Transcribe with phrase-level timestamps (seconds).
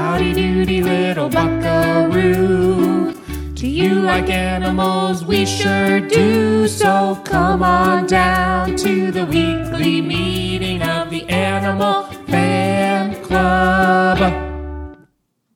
[0.00, 3.12] Howdy doody little buckaroo.
[3.52, 5.26] Do you like animals?
[5.26, 6.66] We sure do.
[6.66, 14.18] So come on down to the weekly meeting of the Animal Fan Club.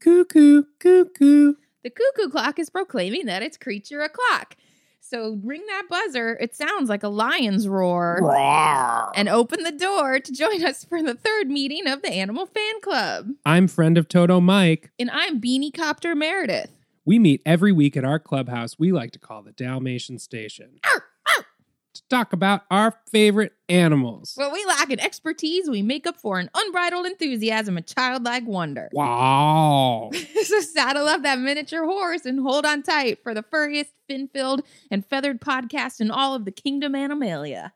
[0.01, 1.55] Cuckoo, cuckoo.
[1.83, 4.57] The cuckoo clock is proclaiming that it's creature o'clock.
[5.07, 6.39] So ring that buzzer.
[6.41, 8.21] It sounds like a lion's roar.
[9.14, 12.80] And open the door to join us for the third meeting of the Animal Fan
[12.80, 13.29] Club.
[13.45, 14.93] I'm friend of Toto Mike.
[14.98, 16.71] And I'm Beanie Copter Meredith.
[17.04, 21.03] We meet every week at our clubhouse we like to call the Dalmatian Station to
[22.11, 24.32] talk about our favorite animals.
[24.36, 28.90] What we lack in expertise, we make up for an unbridled enthusiasm and childlike wonder.
[28.95, 30.11] Wow.
[30.45, 35.05] so saddle up that miniature horse and hold on tight for the furriest, fin-filled, and
[35.06, 37.72] feathered podcast in all of the kingdom Animalia.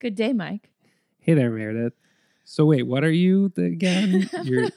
[0.00, 0.68] Good day, Mike.
[1.18, 1.92] Hey there, Meredith.
[2.44, 4.28] So wait, what are you again?
[4.42, 4.70] You're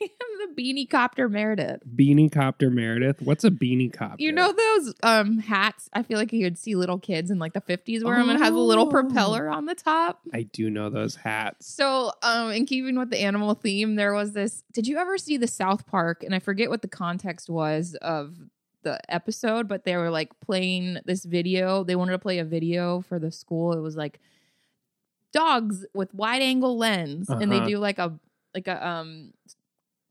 [0.00, 1.80] am the beanie copter Meredith.
[1.96, 3.20] beanie copter Meredith.
[3.22, 4.22] What's a beanie copter?
[4.22, 5.88] You know those um hats?
[5.92, 8.38] I feel like you would see little kids in like the 50s wear them and
[8.42, 8.90] has a little Oh.
[8.90, 10.20] propeller on the top.
[10.32, 11.66] I do know those hats.
[11.66, 14.62] So, um, in keeping with the animal theme, there was this.
[14.72, 16.22] Did you ever see the South Park?
[16.24, 18.36] And I forget what the context was of
[18.82, 21.84] the episode, but they were like playing this video.
[21.84, 23.74] They wanted to play a video for the school.
[23.74, 24.18] It was like
[25.32, 27.68] dogs with wide angle lens, and they Uh-huh.
[27.68, 28.18] do like a
[28.54, 29.32] like a um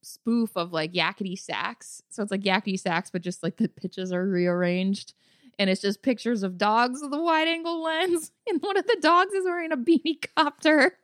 [0.10, 2.02] spoof of like yakety sax.
[2.10, 5.14] So it's like yakety sax, but just like the pitches are rearranged.
[5.58, 8.32] And it's just pictures of dogs with a wide angle lens.
[8.50, 10.98] And one of the dogs is wearing a beanie copter.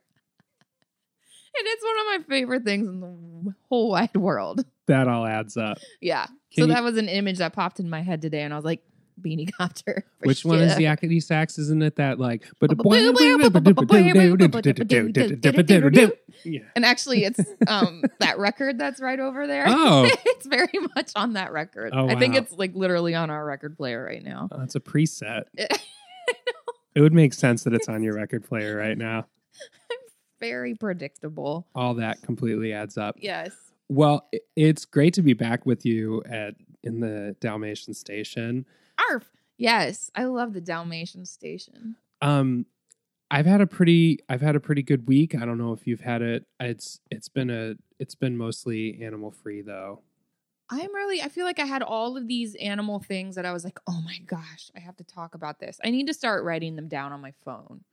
[1.58, 4.62] And it's one of my favorite things in the whole wide world.
[4.88, 5.78] That all adds up.
[6.02, 6.26] Yeah.
[6.26, 8.42] Can so you- that was an image that popped in my head today.
[8.42, 8.82] And I was like,
[9.20, 10.04] beanie copter.
[10.20, 11.58] Which one is the yakety sax?
[11.58, 12.44] Isn't it that like?
[16.44, 16.60] Yeah.
[16.74, 19.64] And actually, it's um that record that's right over there.
[19.66, 20.08] Oh.
[20.26, 21.92] it's very much on that record.
[21.94, 24.48] Oh, I think it's like literally on our record player right now.
[24.52, 25.44] Oh, it's a preset.
[26.96, 29.26] It would make sense that it's on your record player right now.
[30.40, 31.66] very predictable.
[31.74, 33.16] All that completely adds up.
[33.18, 33.52] Yes.
[33.88, 38.64] Well, it's great to be back with you at in the Dalmatian station.
[39.58, 40.10] Yes.
[40.14, 41.96] I love the Dalmatian station.
[42.20, 42.66] Um,
[43.30, 45.34] I've had a pretty I've had a pretty good week.
[45.34, 46.44] I don't know if you've had it.
[46.60, 50.02] It's it's been a it's been mostly animal free though.
[50.68, 53.62] I'm really, I feel like I had all of these animal things that I was
[53.62, 55.78] like, oh my gosh, I have to talk about this.
[55.84, 57.84] I need to start writing them down on my phone.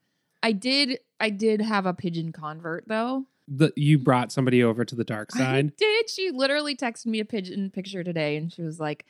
[0.42, 3.26] I did, I did have a pigeon convert though.
[3.46, 5.76] The you brought somebody over to the dark I side.
[5.76, 6.10] did.
[6.10, 9.06] She literally texted me a pigeon picture today and she was like,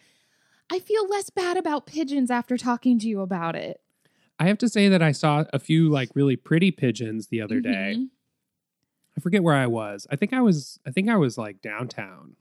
[0.70, 3.80] I feel less bad about pigeons after talking to you about it.
[4.38, 7.60] I have to say that I saw a few like really pretty pigeons the other
[7.60, 7.94] day.
[7.98, 8.08] Mhm.
[9.16, 10.06] I forget where I was.
[10.10, 12.34] I think I was I think I was like downtown.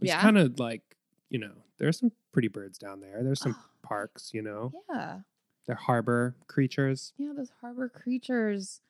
[0.00, 0.20] It's Yeah?
[0.22, 0.96] kind of like,
[1.28, 3.22] you know, there's some pretty birds down there.
[3.22, 3.64] There's some Oh.
[3.82, 4.72] parks, you know.
[4.90, 5.20] Yeah.
[5.66, 7.12] They're harbor creatures.
[7.18, 8.80] Yeah, those harbor creatures.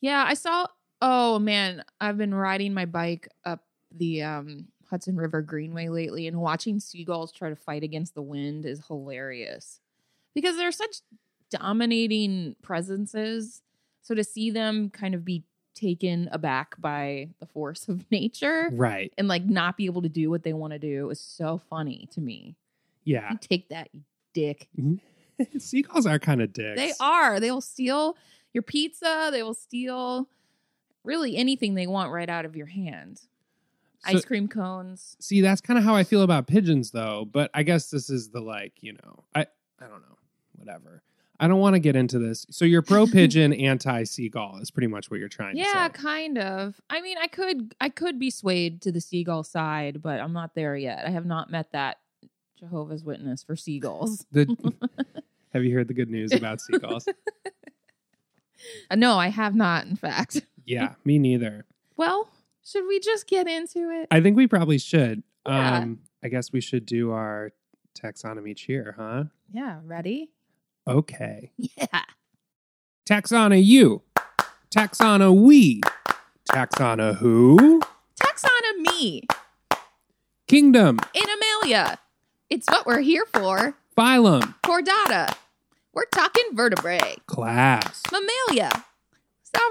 [0.00, 0.66] Yeah, I saw
[1.02, 6.40] oh man, I've been riding my bike up the um Hudson River Greenway lately and
[6.40, 9.80] watching seagulls try to fight against the wind is hilarious.
[10.34, 10.96] Because they're such
[11.50, 13.62] dominating presences.
[14.02, 19.12] So to see them kind of be taken aback by the force of nature Right.
[19.16, 22.08] and like not be able to do what they want to do is so funny
[22.12, 22.56] to me.
[23.04, 23.30] Yeah.
[23.32, 24.00] You take that, you
[24.34, 24.68] dick.
[24.78, 25.58] Mm-hmm.
[25.58, 26.76] Seagulls are kind of dicks.
[26.80, 27.40] They are.
[27.40, 28.16] They will steal
[28.52, 29.28] your pizza.
[29.32, 30.28] They will steal
[31.04, 33.22] really anything they want right out of your hand.
[34.06, 35.16] So- Ice cream cones.
[35.20, 38.30] See, that's kind of how I feel about pigeons though, but I guess this is
[38.30, 39.40] the like, you know, I
[39.80, 40.16] I don't know.
[40.56, 41.02] Whatever.
[41.42, 42.46] I don't want to get into this.
[42.50, 46.02] So you're pro pigeon, anti seagull is pretty much what you're trying Yeah, to say.
[46.02, 46.80] kind of.
[46.90, 50.54] I mean, I could I could be swayed to the seagull side, but I'm not
[50.54, 51.06] there yet.
[51.06, 51.98] I have not met that
[52.58, 54.24] Jehovah's Witness for seagulls.
[54.32, 54.54] The,
[55.54, 57.06] have you heard the good news about seagulls?
[58.90, 60.42] Uh, no, I have not, in fact.
[60.66, 61.64] yeah, me neither.
[61.96, 62.28] Well,
[62.64, 64.08] should we just get into it?
[64.10, 65.22] I think we probably should.
[65.46, 65.78] Yeah.
[65.78, 67.52] Um, I guess we should do our
[67.98, 69.24] taxonomy cheer, huh?
[69.50, 70.30] yeah, ready?
[70.86, 71.52] Okay.
[71.56, 72.02] Yeah.
[73.08, 74.02] Taxana you.
[74.74, 75.80] Taxana we.
[76.50, 77.80] Taxana who?
[78.20, 79.22] Taxonomy
[80.46, 81.00] Kingdom.
[81.14, 81.22] in
[81.62, 81.98] Amelia.
[82.48, 83.74] It's what we're here for.
[83.96, 84.54] Phylum.
[84.64, 85.34] Chordata.
[85.92, 87.16] We're talking vertebrae.
[87.26, 88.02] Class.
[88.12, 88.84] Mammalia.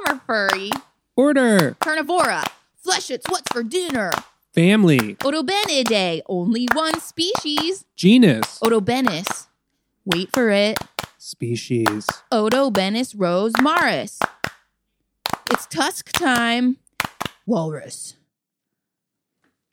[0.07, 0.71] Are furry.
[1.15, 1.75] Order.
[1.79, 2.43] Carnivora.
[2.81, 4.11] Flesh it's what's for dinner.
[4.53, 5.15] Family.
[5.15, 6.21] Odobenidae.
[6.27, 7.85] Only one species.
[7.95, 8.59] Genus.
[8.59, 9.47] Odobenus.
[10.05, 10.79] Wait for it.
[11.17, 12.07] Species.
[12.31, 14.19] Odobenus rosmarus.
[15.51, 16.77] It's tusk time.
[17.45, 18.15] walrus.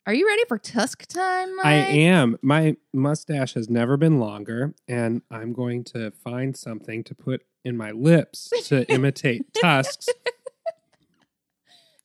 [0.05, 1.55] Are you ready for tusk time?
[1.57, 1.65] Mike?
[1.65, 2.37] I am.
[2.41, 7.75] My mustache has never been longer, and I'm going to find something to put in
[7.75, 10.07] my lips to imitate tusks.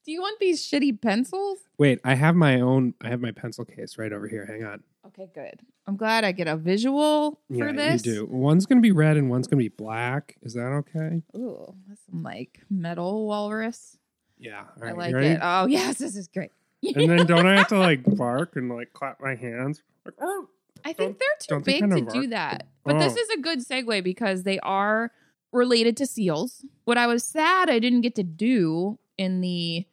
[0.04, 1.58] Do you want these shitty pencils?
[1.78, 2.94] Wait, I have my own.
[3.00, 4.44] I have my pencil case right over here.
[4.46, 4.82] Hang on.
[5.06, 5.60] Okay, good.
[5.86, 8.04] I'm glad I get a visual for yeah, this.
[8.06, 8.26] you do.
[8.26, 10.36] One's going to be red and one's going to be black.
[10.42, 11.22] Is that okay?
[11.36, 13.96] Ooh, that's some like metal walrus.
[14.38, 14.64] Yeah.
[14.80, 15.38] All I like it.
[15.40, 16.50] Oh yes, this is great.
[16.82, 19.82] And then don't I have to like bark and like clap my hands?
[20.04, 20.48] Like, oh.
[20.84, 22.66] I think they're too big to of do that.
[22.84, 23.20] But this Oh.
[23.20, 25.12] is a good segue because they are
[25.52, 26.64] related to seals.
[26.86, 29.86] What I was sad I didn't get to do in the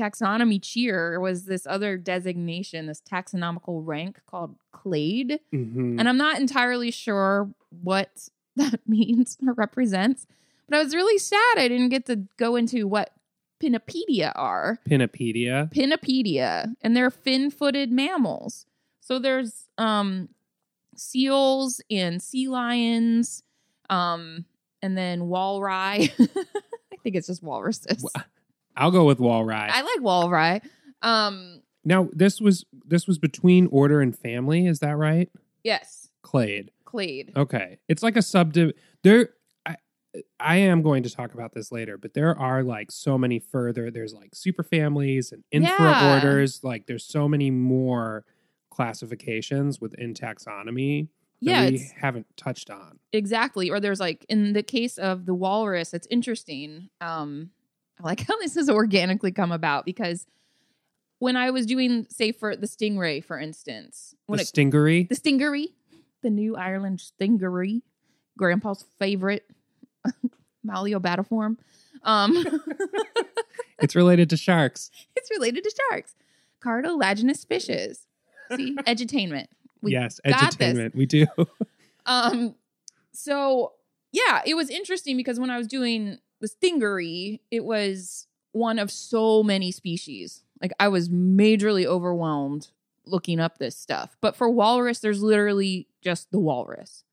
[0.00, 5.40] taxonomy cheer was this other designation, this taxonomical rank called clade.
[5.52, 5.98] Mhm.
[5.98, 7.50] And I'm not entirely sure
[7.82, 10.26] what that means or represents.
[10.68, 13.10] But I was really sad I didn't get to go into what
[13.62, 14.78] Pinnipedia are.
[14.88, 15.72] Pinnipedia.
[15.72, 18.66] Pinnipedia, and they're fin-footed mammals.
[19.00, 20.28] So there's um
[20.96, 23.42] seals and sea lions,
[23.90, 24.44] um,
[24.82, 26.08] and then walrus.
[26.20, 28.02] I think it's just walruses.
[28.02, 28.22] Wha-
[28.76, 29.54] I'll go with Walry.
[29.54, 30.60] I like walrus.
[31.02, 34.66] Um, now this was this was between order and family.
[34.66, 35.30] Is that right?
[35.62, 36.70] yes, Clade.
[36.84, 37.32] clade.
[37.36, 38.72] Okay, it's like a subdiv.
[39.02, 39.30] There,
[39.66, 39.76] I,
[40.40, 43.90] I am going to talk about this later, but there are like so many further.
[43.90, 46.14] There's like super families and infra Yeah.
[46.14, 46.62] orders.
[46.64, 48.24] Like there's so many more
[48.70, 51.08] classifications within taxonomy
[51.42, 52.98] that Yeah, we haven't touched on.
[53.12, 53.70] exactly.
[53.70, 56.88] Or there's like in the case of the walrus, it's interesting.
[57.00, 57.50] Um,
[58.00, 60.26] I like how this has organically come about because
[61.18, 65.08] when I was doing, say, for the stingray, for instance, when the it stingaree.
[65.08, 65.68] the stingaree,
[66.22, 67.82] the new Ireland stingaree,
[68.36, 69.48] Grandpa's favorite
[70.66, 71.56] Myliobatiform.
[72.02, 72.62] Um,
[73.78, 74.90] it's related to sharks.
[75.16, 76.14] it's related to sharks,
[76.60, 78.06] cartilaginous fishes.
[78.56, 79.46] See, edutainment.
[79.80, 80.94] We yes, edutainment.
[80.94, 81.26] We do.
[82.04, 82.54] Um,
[83.12, 83.72] so
[84.12, 88.90] yeah, it was interesting because when I was doing the stingaree, it was one of
[88.90, 90.42] so many species.
[90.60, 92.68] Like I was majorly overwhelmed
[93.06, 94.16] looking up this stuff.
[94.20, 97.04] But for walrus, there's literally just the walrus.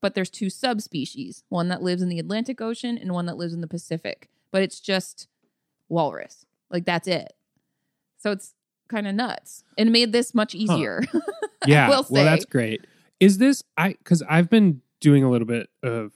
[0.00, 3.52] But there's two subspecies, one that lives in the Atlantic Ocean and one that lives
[3.52, 4.28] in the Pacific.
[4.52, 5.26] But it's just
[5.88, 6.46] walrus.
[6.70, 7.32] Like that's it.
[8.18, 8.54] So it's
[8.86, 9.64] kind of nuts.
[9.76, 11.02] And made this much easier.
[11.66, 11.88] yeah.
[11.88, 12.86] will Well, that's great.
[13.18, 13.90] Is this I?
[13.90, 16.12] Because I've been doing a little bit of.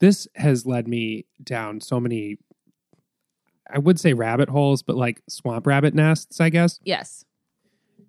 [0.00, 2.38] This has led me down so many.
[3.72, 6.80] I would say rabbit holes, but like swamp rabbit nests, I guess.
[6.82, 7.24] yes.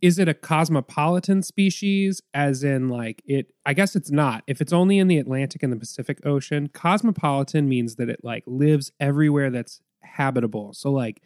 [0.01, 4.73] is it a cosmopolitan species as in like it i guess it's not if it's
[4.73, 9.51] only in the atlantic and the pacific ocean cosmopolitan means that it like lives everywhere
[9.51, 11.21] that's habitable so like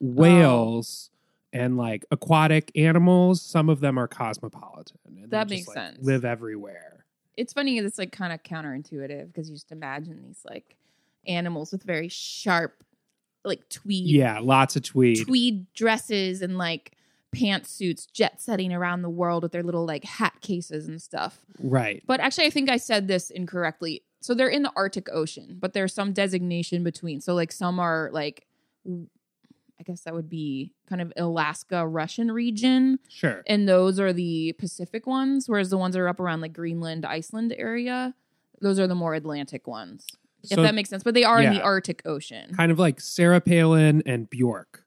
[0.00, 1.10] whales
[1.52, 4.98] and like aquatic animals some of them are cosmopolitan
[5.28, 5.98] That just, makes like, sense.
[6.02, 6.99] live everywhere
[7.40, 10.76] it's funny it's like kind of counterintuitive because you just imagine these like
[11.26, 12.84] animals with very sharp
[13.44, 15.26] like tweed yeah lots of tweed.
[15.26, 16.92] tweed dresses and like
[17.34, 21.38] pantsuits jet setting around the world with their little like hat cases and stuff.
[21.60, 22.02] Right.
[22.06, 24.02] But actually i think i said this incorrectly.
[24.20, 28.10] So they're in the arctic ocean but there's some designation between so like some are
[28.12, 28.46] like
[29.80, 34.52] i guess that would be kind of alaska russian region sure and those are the
[34.58, 38.14] Pacific ones, whereas the ones that are up around like Greenland, Iceland area,
[38.60, 40.06] those are the more Atlantic ones.
[40.42, 41.02] if that makes sense.
[41.02, 41.62] But they are in the.
[41.62, 42.54] Arctic Ocean.
[42.54, 44.84] kind of like sarah palin and bjork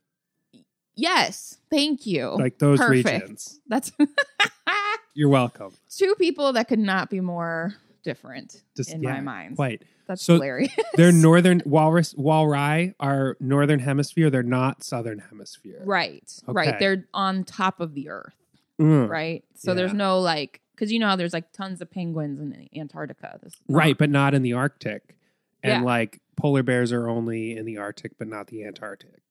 [0.95, 2.29] Yes, thank you.
[2.37, 3.05] like those Perfect.
[3.23, 3.91] regions That's
[5.15, 7.73] you're welcome two people that could not be more
[8.03, 9.55] different Just- in yeah, my mind.
[9.55, 10.73] quite That's So hilarious.
[10.95, 14.29] They're northern walrus walrus are northern hemisphere.
[14.29, 15.81] They're not southern hemisphere.
[15.85, 16.53] right, Okay.
[16.55, 16.79] right.
[16.79, 18.35] They're on top of the Earth,
[18.81, 19.07] Mm.
[19.07, 19.43] right?
[19.55, 23.39] So there's no like, because you know how there's like tons of penguins in Antarctica.
[23.41, 25.15] This Right, but not in the Arctic.
[25.61, 25.81] And Yeah.
[25.81, 29.21] like polar bears are only in the Arctic, but not the Antarctic.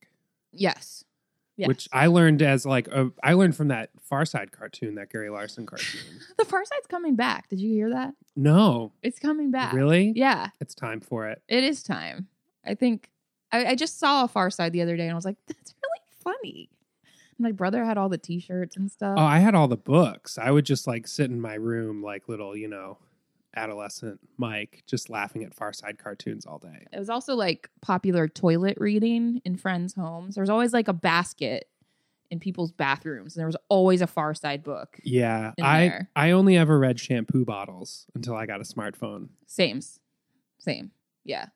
[0.52, 1.04] Yes.
[1.56, 1.68] Yes.
[1.68, 5.28] Which I learned as like a, I learned from that Far Side cartoon, that Gary
[5.28, 6.00] Larson cartoon.
[6.38, 7.48] the Far Side's coming back.
[7.48, 8.14] Did you hear that?
[8.34, 9.74] no, It's coming back.
[9.74, 10.12] really?
[10.16, 10.48] Yeah.
[10.60, 11.42] It's time for it.
[11.48, 12.28] It is time.
[12.64, 13.10] I think
[13.52, 15.74] I, I just saw a Far Side the other day and I was like, that's
[15.82, 16.70] really funny.
[17.38, 19.16] My brother had all the T-shirts and stuff.
[19.18, 20.38] Oh, I had all the books.
[20.38, 22.98] I would just like sit in my room like little, you know,
[23.54, 26.86] adolescent Mike, just laughing at Far Side cartoons all day.
[26.92, 30.34] It was also like popular toilet reading in friends' homes.
[30.34, 31.68] There was always like a basket
[32.30, 34.98] in people's bathrooms, and there was always a Far Side book.
[35.04, 36.10] Yeah, I there.
[36.16, 39.28] I only ever read shampoo bottles until I got a smartphone.
[39.46, 39.80] Same,
[40.58, 40.92] same,
[41.24, 41.46] yeah,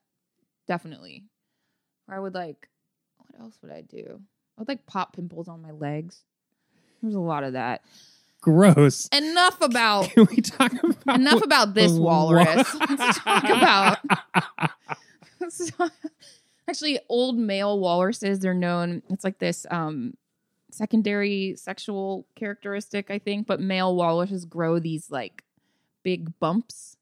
[0.69, 1.25] definitely.
[2.09, 2.69] Or I would like,
[3.17, 4.21] what else would I do?
[4.57, 6.25] I would like pop pimples on my legs.
[7.03, 7.83] There's a lot of that.
[8.47, 9.09] Gross.
[9.09, 12.73] Enough about Can we talk about enough about this walrus.
[12.75, 13.99] wa- Let's talk about
[15.41, 15.93] let's talk-
[16.69, 18.39] actually old male walruses.
[18.39, 19.03] They're known.
[19.11, 20.15] It's like this um
[20.71, 23.49] secondary sexual characteristic, I think.
[23.49, 25.43] But male walruses grow these like
[26.05, 26.97] big bumps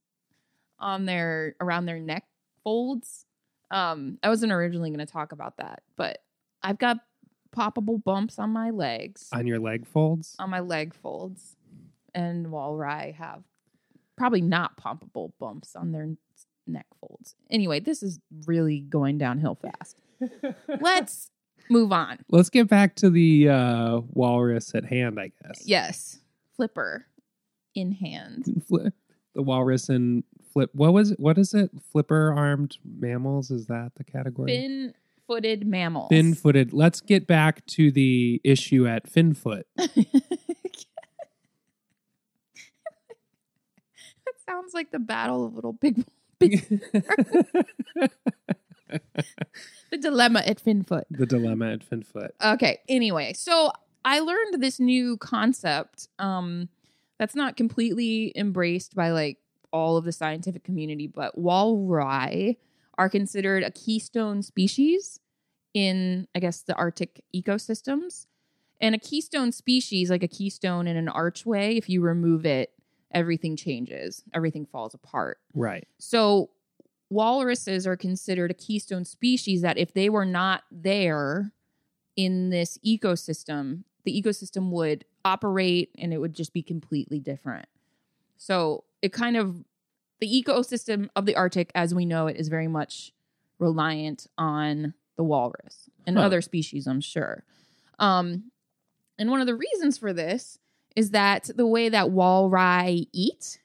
[0.78, 2.24] on their around their neck
[2.62, 3.26] folds.
[3.70, 6.22] Um, I wasn't originally going to talk about that, but
[6.62, 6.98] I've got
[7.54, 10.34] poppable bumps on my legs on your leg folds?
[10.38, 11.56] on my leg folds,
[12.14, 13.42] and Walry have
[14.16, 16.08] probably not poppable bumps on their
[16.66, 17.34] neck folds.
[17.50, 20.00] Anyway, this is really going downhill fast.
[20.80, 21.30] Let's
[21.70, 22.18] move on.
[22.30, 25.62] Let's get back to the uh, walrus at hand, I guess.
[25.64, 26.20] Yes,
[26.56, 27.06] flipper
[27.75, 28.62] in hand.
[28.70, 28.92] Fli-
[29.34, 30.70] the walrus and flip.
[30.75, 31.20] What was it?
[31.20, 31.70] What is it?
[31.92, 33.50] Flipper armed mammals?
[33.50, 34.52] Is that the category?
[34.52, 34.94] Fin
[35.26, 36.09] footed mammals.
[36.11, 36.73] Fin footed.
[36.73, 39.64] Let's get back to the issue at Finfoot.
[44.25, 46.04] That sounds like the battle of little big,
[46.38, 48.11] big the
[50.00, 51.04] dilemma at Finfoot.
[51.11, 52.31] the dilemma at Finfoot.
[52.43, 52.78] Okay.
[52.88, 53.71] Anyway, so
[54.04, 56.69] I learned this new concept um,
[57.19, 59.38] that's not completely embraced by like
[59.73, 62.54] all of the scientific community, but walrus
[62.98, 65.20] are considered a keystone species
[65.72, 68.26] in, I guess, the Arctic ecosystems.
[68.80, 72.72] And a keystone species, like a keystone in an archway, if you remove it,
[73.12, 75.38] everything changes, everything falls apart.
[75.54, 75.86] Right.
[75.98, 76.50] So
[77.10, 81.52] walruses are considered a keystone species that if they were not there
[82.16, 87.66] in this ecosystem, the ecosystem would operate and it would just be completely different.
[88.36, 89.64] So it kind of
[90.21, 93.12] the ecosystem of the Arctic as we know it is very much
[93.59, 96.25] reliant on the walrus and Huh.
[96.25, 97.44] other species, I'm sure.
[97.99, 98.50] Um,
[99.18, 100.59] and one of the reasons for this
[100.97, 103.61] is that the way that walrus eat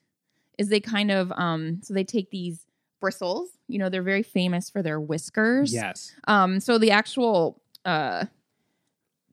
[0.58, 2.66] is they kind of um so they take these
[3.00, 5.72] bristles, you know, they're very famous for their whiskers.
[5.72, 6.12] Yes.
[6.28, 8.26] Um so the actual uh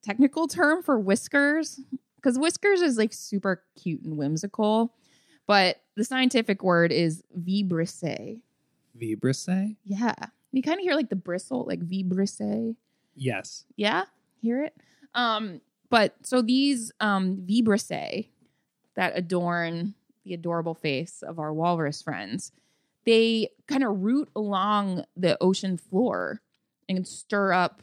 [0.01, 1.79] technical term for whiskers
[2.23, 4.93] cuz whiskers is like super cute and whimsical,
[5.47, 8.41] but the scientific word is vibrissae.
[8.99, 9.77] Vibrissae?
[9.83, 10.13] Yeah.
[10.51, 12.75] You kind of hear like the bristle like vibrissae.
[13.15, 13.65] Yes.
[13.75, 14.03] Yeah,
[14.41, 14.75] hear it.
[15.15, 18.27] Um, but so these um vibrissae
[18.95, 22.51] that adorn the adorable face of our walrus friends,
[23.05, 26.41] they kind of root along the ocean floor
[26.89, 27.81] and stir up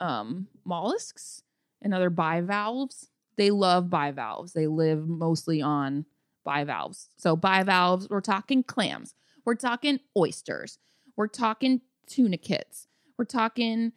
[0.00, 1.42] um mollusks
[1.80, 3.08] and other bivalves.
[3.36, 4.52] They love bivalves.
[4.52, 6.06] They live mostly on
[6.44, 7.08] bivalves.
[7.16, 10.78] So bivalves, we're talking clams, we're talking oysters,
[11.16, 13.92] we're talking tunicates, we're talking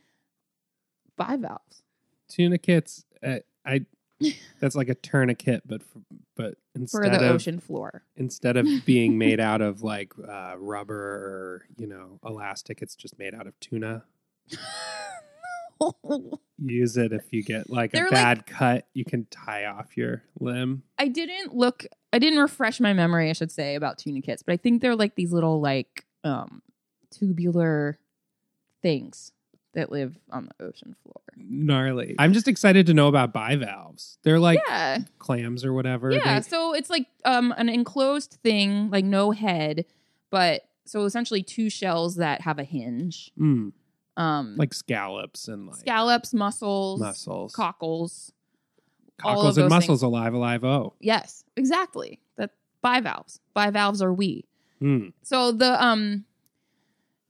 [1.17, 1.83] bivalves.
[2.29, 3.05] Tunicates.
[3.23, 3.85] Uh, I.
[4.59, 6.01] That's like a tourniquet, but for,
[6.35, 8.01] but instead for the of ocean floor.
[8.15, 13.19] instead of being made out of like uh, rubber or you know elastic, it's just
[13.19, 14.05] made out of tuna.
[15.81, 18.87] You use it if you get like They're a like- bad cut.
[18.93, 20.83] You can tie off your limb.
[20.97, 21.85] I didn't look.
[22.13, 23.29] I didn't refresh my memory.
[23.29, 26.61] I should say about tunicates, but I think they're like these little like um
[27.11, 27.99] tubular
[28.81, 29.31] things
[29.73, 31.21] that live on the ocean floor.
[31.35, 32.15] Gnarly.
[32.17, 34.17] I'm just excited to know about bivalves.
[34.23, 36.11] They're like yeah, clams or whatever.
[36.11, 36.39] yeah.
[36.39, 39.85] They- So it's like um an enclosed thing, like no head,
[40.31, 43.31] but so essentially two shells that have a hinge.
[43.39, 43.73] Mm,
[44.17, 48.31] Um, like scallops and like scallops, mussels, mussels, cockles.
[49.17, 50.63] cockles and mussels alive, alive.
[50.63, 52.19] Oh, Yes, exactly.
[52.37, 53.39] That bivalves.
[53.53, 54.45] Bivalves are we.
[54.81, 55.13] Mm.
[55.23, 56.25] So the um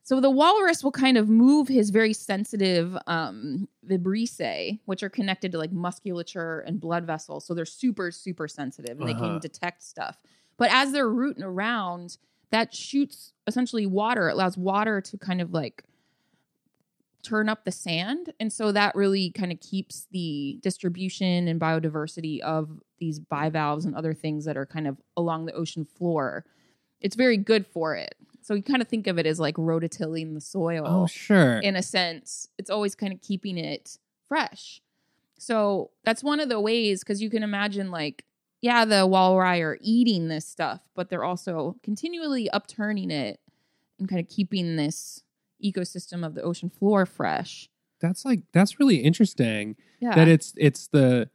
[0.04, 5.52] so the walrus will kind of move his very sensitive um vibrissae, which are connected
[5.52, 7.46] to like musculature and blood vessels.
[7.46, 9.24] So they're super, super sensitive and they Uh-huh.
[9.26, 10.24] can detect stuff.
[10.58, 12.18] But as they're rooting around,
[12.52, 14.30] that shoots essentially water.
[14.30, 15.84] It allows water to kind of like
[17.24, 18.34] turn up the sand.
[18.40, 22.70] And so that really kind of keeps the distribution and biodiversity of
[23.00, 26.46] these bivalves and other things that are kind of along the ocean floor.
[27.02, 28.16] It's very good for it.
[28.42, 31.60] So you kind of think of it as like rototilling the soil oh, sure.
[31.60, 32.48] in a sense.
[32.58, 33.98] It's always kind of keeping it
[34.28, 34.82] fresh.
[35.38, 38.24] So that's one of the ways because you can imagine like,
[38.62, 43.40] yeah, the walrus are eating this stuff, but they're also continually upturning it
[44.00, 45.24] and kind of keeping this
[45.64, 47.70] ecosystem of the ocean floor fresh.
[48.00, 49.76] that's like that's really interesting.
[50.00, 50.14] Yeah.
[50.16, 51.30] That it's it's the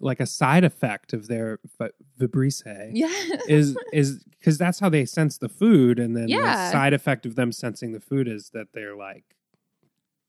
[0.00, 2.90] like a side effect of their vi- vibrissae.
[2.94, 3.10] yeah.
[3.48, 6.66] is is because that's how they sense the food, and then Yeah.
[6.66, 9.24] the side effect of them sensing the food is that they're like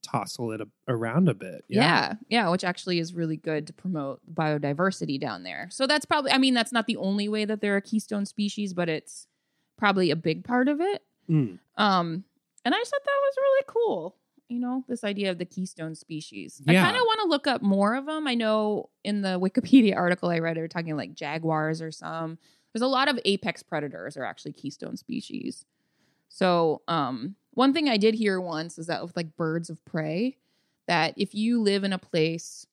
[0.01, 1.65] tossle it a- around a bit.
[1.67, 2.13] Yeah.
[2.29, 5.67] yeah, which actually is really good to promote biodiversity down there.
[5.71, 8.73] So that's probably, I mean, that's not the only way that they're a keystone species,
[8.73, 9.27] but it's
[9.77, 11.03] probably a big part of it.
[11.29, 11.59] Mm.
[11.75, 12.23] Um,
[12.65, 14.15] and I just thought that was really cool.
[14.47, 16.61] You know, this idea of the keystone species.
[16.67, 18.27] I kind of want to look up more of them.
[18.27, 22.39] I know in the Wikipedia article I read, they were talking like jaguars or some.
[22.73, 25.65] There's a lot of apex predators are actually keystone species.
[26.29, 30.37] So, um, one thing I did hear once is that with like birds of prey,
[30.87, 32.65] that if you live in a place,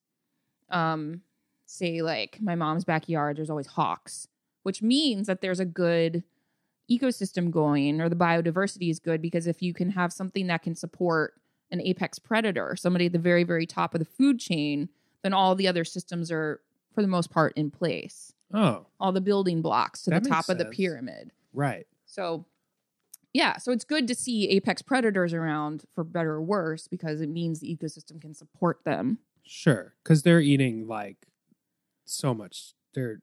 [0.70, 1.22] um,
[1.66, 4.28] say like my mom's backyard, there's always hawks,
[4.62, 6.22] which means that there's a good
[6.90, 10.74] ecosystem going or the biodiversity is good because if you can have something that can
[10.74, 11.34] support
[11.70, 14.88] an apex predator, somebody at the very, very top of the food chain,
[15.22, 16.60] then all the other systems are,
[16.94, 18.32] for the most part, in place.
[18.54, 21.32] Oh, All the building blocks to That the top of the pyramid.
[21.52, 21.86] right.
[22.04, 22.46] So,
[23.32, 27.28] yeah, so it's good to see apex predators around for better or worse because it
[27.28, 29.18] means the ecosystem can support them.
[29.42, 29.94] Sure.
[30.02, 31.26] Because they're eating like
[32.04, 32.74] so much.
[32.94, 33.20] They're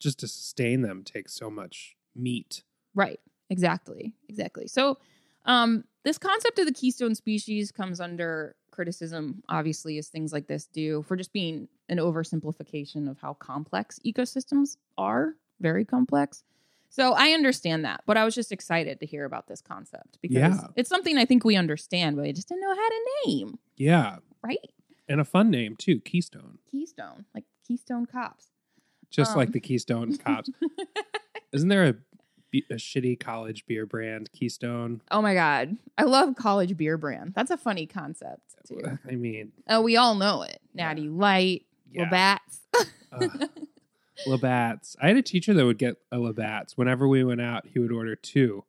[0.00, 2.64] just to sustain them takes so much meat.
[2.94, 3.20] Right.
[3.50, 4.14] Exactly.
[4.28, 4.66] Exactly.
[4.66, 4.98] So,
[5.46, 10.66] um, this concept of the keystone species comes under criticism, obviously, as things like this
[10.66, 15.34] do, for just being an oversimplification of how complex ecosystems are.
[15.60, 16.42] Very complex.
[16.88, 20.36] So I understand that, but I was just excited to hear about this concept because
[20.36, 20.66] Yeah.
[20.76, 23.58] it's something I think we understand, but I just didn't know how to name.
[23.76, 24.18] Yeah.
[24.42, 24.58] Right?
[25.08, 26.58] And a fun name too, Keystone.
[26.70, 28.50] Keystone, like Keystone Cops.
[29.10, 29.36] Just Um.
[29.38, 30.50] like the Keystone Cops.
[31.52, 32.13] Isn't there a, a
[32.72, 35.00] shitty college beer brand, Keystone?
[35.10, 37.32] Oh my god, I love college beer brand.
[37.34, 38.80] That's a funny concept too.
[39.08, 40.60] I mean, Oh, we all know it.
[40.74, 42.02] Natty Light, yeah.
[42.04, 42.60] Labatt's.
[43.12, 43.48] Ugh.
[44.26, 44.96] Labatt's.
[45.02, 46.76] I had a teacher that would get a Labatt's.
[46.76, 48.64] Whenever we went out, he would order two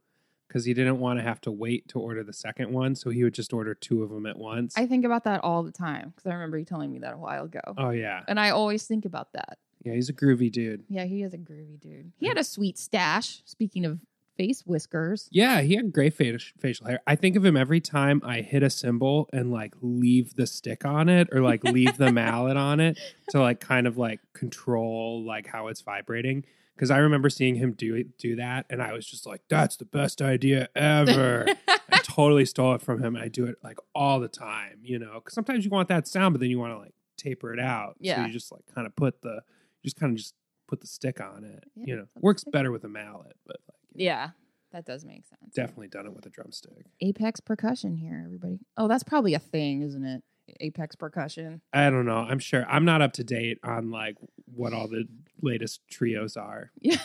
[0.47, 2.95] because he didn't want to have to wait to order the second one.
[2.95, 4.75] So he would just order two of them at once.
[4.77, 7.17] I think about that all the time because I remember you telling me that a
[7.17, 8.23] while ago, oh, yeah.
[8.27, 9.57] and I always think about that.
[9.85, 10.83] Yeah, he's a groovy dude.
[10.89, 12.11] Yeah, he is a groovy dude.
[12.17, 13.41] He had a sweet stash.
[13.45, 13.99] Speaking of
[14.37, 16.99] face whiskers, Yeah, he had great facial facial hair.
[17.07, 20.83] I think of him every time I hit a cymbal and like leave the stick
[20.83, 25.23] on it or like leave the mallet on it to like kind of like control
[25.23, 26.45] like how it's vibrating.
[26.75, 29.85] Because I remember seeing him do do that, and I was just like, "That's the
[29.85, 33.15] best idea ever." I totally stole it from him.
[33.15, 35.13] I do it like all the time, you know.
[35.15, 37.95] Because sometimes you want that sound, but then you want to like taper it out.
[38.01, 38.17] Yeah.
[38.17, 39.39] So you just like kind of put the,
[39.85, 40.33] just kind of just
[40.67, 41.63] put the stick on it.
[41.75, 44.31] Yeah, you know, works better with a mallet, but like, yeah,
[44.73, 45.53] that does make sense.
[45.53, 46.85] definitely done it with a drumstick.
[47.01, 48.59] Apex percussion here, everybody.
[48.77, 50.23] Oh, that's probably a thing, isn't it?
[50.59, 51.61] Apex percussion.
[51.73, 52.17] I don't know.
[52.17, 54.15] I'm sure I'm not up to date on like
[54.53, 55.05] what all the
[55.41, 56.71] latest trios are.
[56.81, 56.97] Yeah.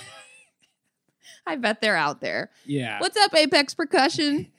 [1.46, 2.50] I bet they're out there.
[2.66, 2.98] Yeah.
[3.00, 4.50] What's up, Apex Percussion?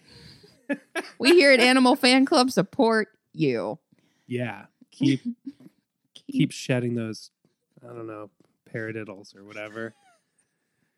[1.19, 3.79] we here at Animal Fan Club support you.
[4.27, 4.65] Yeah.
[4.91, 5.21] Keep
[6.13, 7.31] keep shedding those
[7.83, 8.29] I don't know,
[8.73, 9.93] paradiddles or whatever.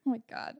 [0.05, 0.55] Oh my god.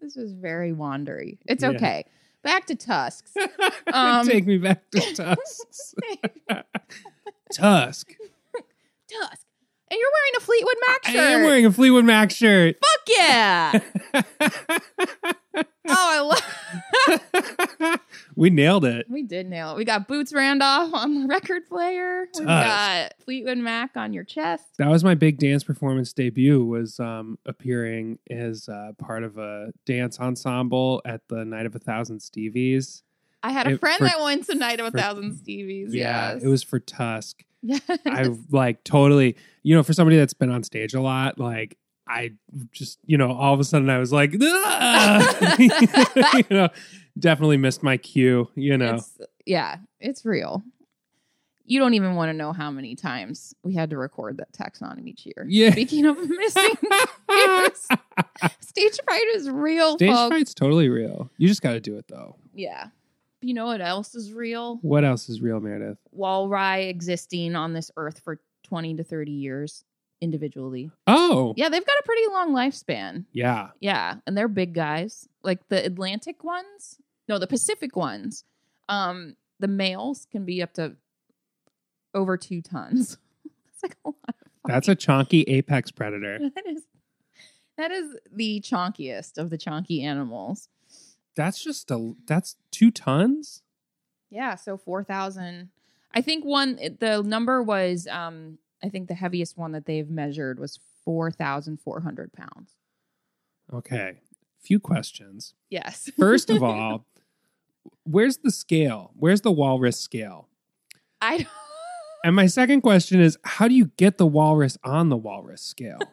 [0.00, 1.38] This is very wandery.
[1.46, 1.68] It's Yeah.
[1.70, 2.04] okay.
[2.42, 3.32] Back to tusks.
[3.92, 5.94] Um, Take me back to tusks.
[7.54, 8.12] Tusk.
[9.08, 9.45] Tusk.
[9.96, 11.16] And you're wearing a Fleetwood Mac shirt.
[11.16, 12.76] I am wearing a Fleetwood Mac shirt.
[12.76, 13.80] Fuck yeah.
[15.88, 16.34] oh,
[17.08, 17.14] I
[17.88, 18.00] love
[18.36, 19.06] we nailed it.
[19.08, 19.76] We did nail it.
[19.78, 22.26] We got Boots Randolph on the record player.
[22.38, 24.64] We've got Fleetwood Mac on your chest.
[24.78, 26.62] That was my big dance performance debut.
[26.64, 31.78] Was um, appearing as uh, part of a dance ensemble at the Night of a
[31.78, 33.02] Thousand Stevies.
[33.42, 35.88] I had a It- friend for- that went to Night of a for- Thousand Stevies.
[35.92, 36.42] Yeah, yes.
[36.42, 37.44] it was for Tusk.
[37.66, 37.78] Yeah.
[38.06, 41.76] I like totally, you know, for somebody that's been on stage a lot, like
[42.08, 42.32] I
[42.70, 44.38] just, you know, all of a sudden I was like, you
[46.50, 46.68] know,
[47.18, 48.96] definitely missed my cue, you know.
[48.96, 50.62] It's, yeah, it's real.
[51.68, 55.16] You don't even want to know how many times we had to record that taxonomy
[55.18, 55.44] cheer.
[55.48, 55.72] Yeah.
[55.72, 56.74] Speaking of missing
[57.28, 57.88] years,
[58.60, 60.28] stage fright is real, Stage folks.
[60.28, 61.28] fright's totally real.
[61.38, 62.36] You just got to do it though.
[62.54, 62.90] Yeah.
[63.46, 64.78] You know what else is real?
[64.82, 65.98] What else is real, Meredith?
[66.10, 69.84] Walry existing on this earth for 20 to 30 years
[70.20, 70.90] individually.
[71.06, 73.26] Oh, Yeah, they've got a pretty long lifespan.
[73.32, 73.68] yeah.
[73.78, 75.28] Yeah, and they're big guys.
[75.44, 78.42] Like the Atlantic ones, no, the Pacific ones.
[78.88, 80.96] Um, the males can be up to
[82.14, 83.16] over two tons.
[83.44, 84.16] That's like a lot.
[84.28, 84.34] Of
[84.66, 86.40] That's a chonky apex predator.
[86.56, 86.82] that is
[87.78, 90.68] that is the chonkiest of the chonky animals.
[91.36, 93.62] That's just a that's two tons.
[94.30, 95.70] Yeah, so four thousand.
[96.14, 100.58] I think one the number was um I think the heaviest one that they've measured
[100.58, 102.70] was four thousand four hundred pounds.
[103.72, 104.20] Okay,
[104.62, 105.54] few questions.
[105.70, 106.10] Yes.
[106.18, 107.04] First of all,
[108.04, 109.10] where's the scale?
[109.14, 110.48] Where's the walrus scale?
[111.20, 111.48] I don't-
[112.24, 115.98] And my second question is how do you get the walrus on the walrus scale?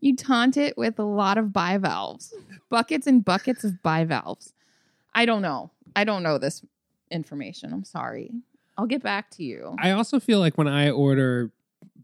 [0.00, 2.32] you taunt it with a lot of bivalves,
[2.70, 4.52] buckets and buckets of bivalves.
[5.14, 5.70] I don't know.
[5.96, 6.64] I don't know this
[7.10, 7.72] information.
[7.72, 8.30] I'm sorry.
[8.76, 9.74] I'll get back to you.
[9.80, 11.50] I also feel like when I order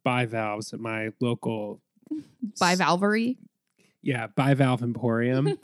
[0.03, 1.81] bivalves at my local
[2.61, 3.37] Bivalvery.
[4.03, 5.57] yeah, bivalve emporium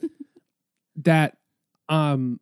[0.96, 1.36] that
[1.88, 2.40] um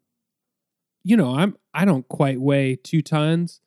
[1.03, 3.61] you know, I'm I don't quite weigh 2 tons,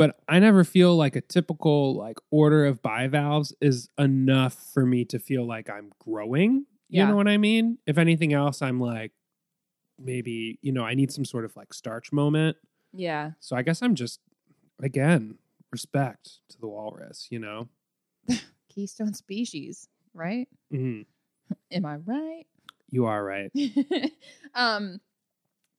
[0.00, 5.04] but I never feel like a typical like order of bivalves is enough for me
[5.06, 6.66] to feel like I'm growing.
[6.88, 7.08] You Yeah.
[7.10, 7.78] know what I mean?
[7.86, 9.12] If anything else, I'm like
[9.98, 12.56] maybe, you know, I need some sort of like starch moment.
[12.92, 13.32] Yeah.
[13.38, 14.20] So I guess I'm just
[14.82, 15.36] again,
[15.70, 17.68] respect to the walrus, you know.
[18.68, 20.48] Keystone species, right?
[20.72, 21.02] Mm-hmm.
[21.72, 22.46] Am I right?
[22.90, 23.52] You are right.
[24.54, 25.00] um,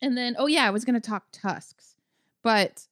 [0.01, 1.95] and then oh yeah, I was gonna talk tusks,
[2.43, 2.87] but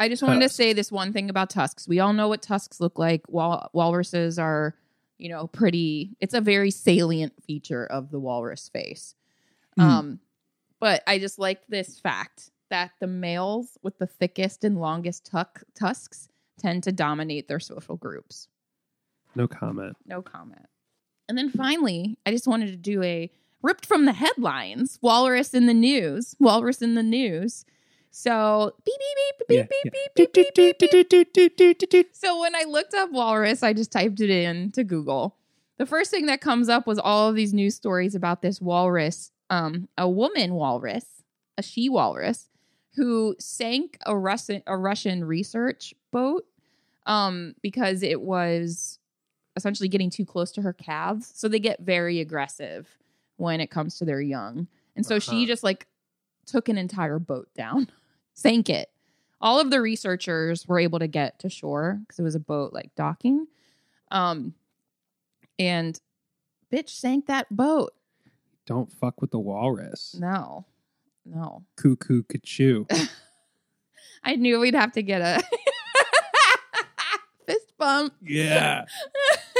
[0.00, 1.86] I just wanted to say this one thing about tusks.
[1.86, 3.22] We all know what tusks look like.
[3.28, 4.74] Wal- walruses are,
[5.18, 6.16] you know, pretty.
[6.20, 9.14] It's a very salient feature of the walrus face.
[9.78, 9.82] Mm.
[9.82, 10.20] Um,
[10.80, 15.62] but I just liked this fact that the males with the thickest and longest tuck
[15.78, 18.48] tusks tend to dominate their social groups.
[19.34, 19.98] No comment.
[20.06, 20.66] No comment.
[21.28, 23.30] And then finally, I just wanted to do a
[23.62, 26.34] ripped from the headlines walrus in the news.
[26.40, 27.66] Walrus in the news.
[28.10, 28.94] So beep,
[29.48, 29.68] beep, beep,
[30.14, 32.08] beep, beep, beep, beep, beep, beep, beep.
[32.12, 35.36] So when I looked up walrus, I just typed it in to Google.
[35.78, 39.30] The first thing that comes up was all of these news stories about this walrus,
[39.48, 41.22] um, a woman walrus,
[41.56, 42.48] a she walrus,
[42.96, 46.44] who sank a Russian a Russian research boat
[47.06, 48.98] um, because it was
[49.56, 51.32] essentially getting too close to her calves.
[51.34, 52.98] So they get very aggressive
[53.36, 55.46] when it comes to their young, and so she Uh-huh.
[55.46, 55.86] just like
[56.46, 57.88] took an entire boat down,
[58.40, 58.90] sank it
[59.40, 62.72] all of the researchers were able to get to shore because it was a boat
[62.72, 63.46] like docking.
[64.10, 64.54] Um,
[65.58, 65.98] and
[66.72, 67.92] bitch sank that boat.
[68.66, 70.16] Don't fuck with the walrus.
[70.18, 70.66] No,
[71.24, 71.64] no.
[71.76, 72.86] Cuckoo kachoo.
[74.22, 75.42] I knew we'd have to get a
[77.46, 78.14] fist bump.
[78.20, 78.84] Yeah.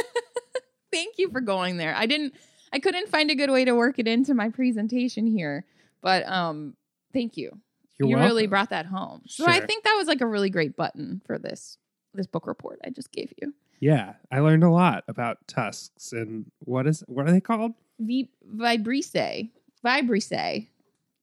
[0.93, 1.95] Thank you for going there.
[1.97, 2.35] I didn't.
[2.73, 5.65] I couldn't find a good way to work it into my presentation here,
[6.03, 6.77] but um,
[7.13, 7.59] thank you.
[8.01, 8.31] You're you welcome.
[8.31, 9.21] really brought that home.
[9.27, 11.77] So I think that was like a really great button for this
[12.15, 13.53] this book report I just gave you.
[13.79, 17.75] Yeah, I learned a lot about tusks and what is what are they called?
[17.99, 19.51] V- Vibrise.
[19.85, 20.67] Vibrise.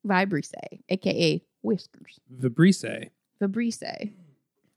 [0.06, 0.54] Vibrise,
[0.90, 2.20] aka whiskers.
[2.32, 3.10] Vibrise.
[3.42, 4.12] Vibrise.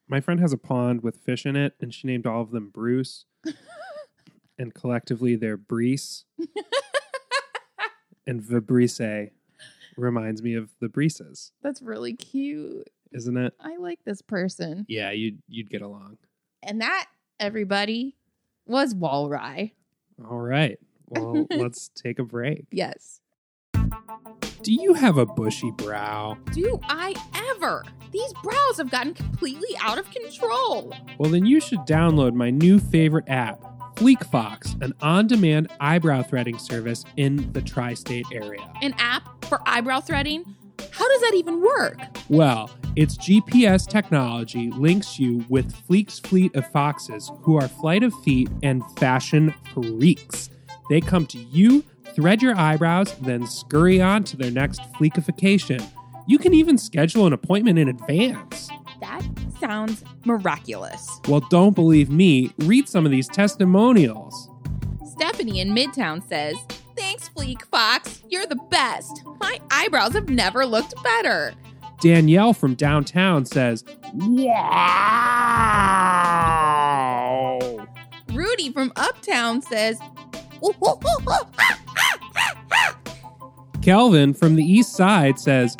[0.08, 2.70] My friend has a pond with fish in it, and she named all of them
[2.70, 3.26] Bruce,
[4.58, 6.24] and collectively they're Brees.
[8.26, 9.30] and Vibrise
[9.96, 12.88] reminds me of the Breeses, That's really cute.
[13.12, 13.54] isn't it?
[13.60, 14.86] I like this person.
[14.88, 16.18] Yeah, you'd you'd get along.
[16.62, 17.06] And that,
[17.38, 18.16] everybody,
[18.66, 19.72] was Walry.
[20.28, 20.78] All right.
[21.08, 22.66] Well, let's take a break.
[22.70, 23.20] Yes.
[24.62, 26.36] Do you have a bushy brow?
[26.52, 27.14] Do I
[27.56, 27.82] ever?
[28.12, 30.94] These brows have gotten completely out of control.
[31.18, 33.62] Well, then you should download my new favorite app,
[33.96, 38.60] FleekFox, an on demand eyebrow threading service in the tri state area.
[38.82, 40.44] An app for eyebrow threading?
[40.90, 41.98] How does that even work?
[42.28, 48.12] Well, its GPS technology links you with Fleek's fleet of foxes who are flight of
[48.22, 50.50] feet and fashion freaks.
[50.88, 55.84] They come to you, thread your eyebrows, then scurry on to their next fleekification.
[56.26, 58.70] You can even schedule an appointment in advance.
[59.00, 59.22] That
[59.58, 61.20] sounds miraculous.
[61.28, 64.48] Well, don't believe me, read some of these testimonials.
[65.06, 66.56] Stephanie in Midtown says,
[66.96, 68.22] Thanks, Fleek Fox.
[68.28, 69.22] You're the best.
[69.40, 71.54] My eyebrows have never looked better.
[72.00, 73.84] Danielle from downtown says,
[74.14, 74.48] Wow!
[78.32, 79.98] Rudy from Uptown says,
[83.82, 85.76] Kelvin from the east side says,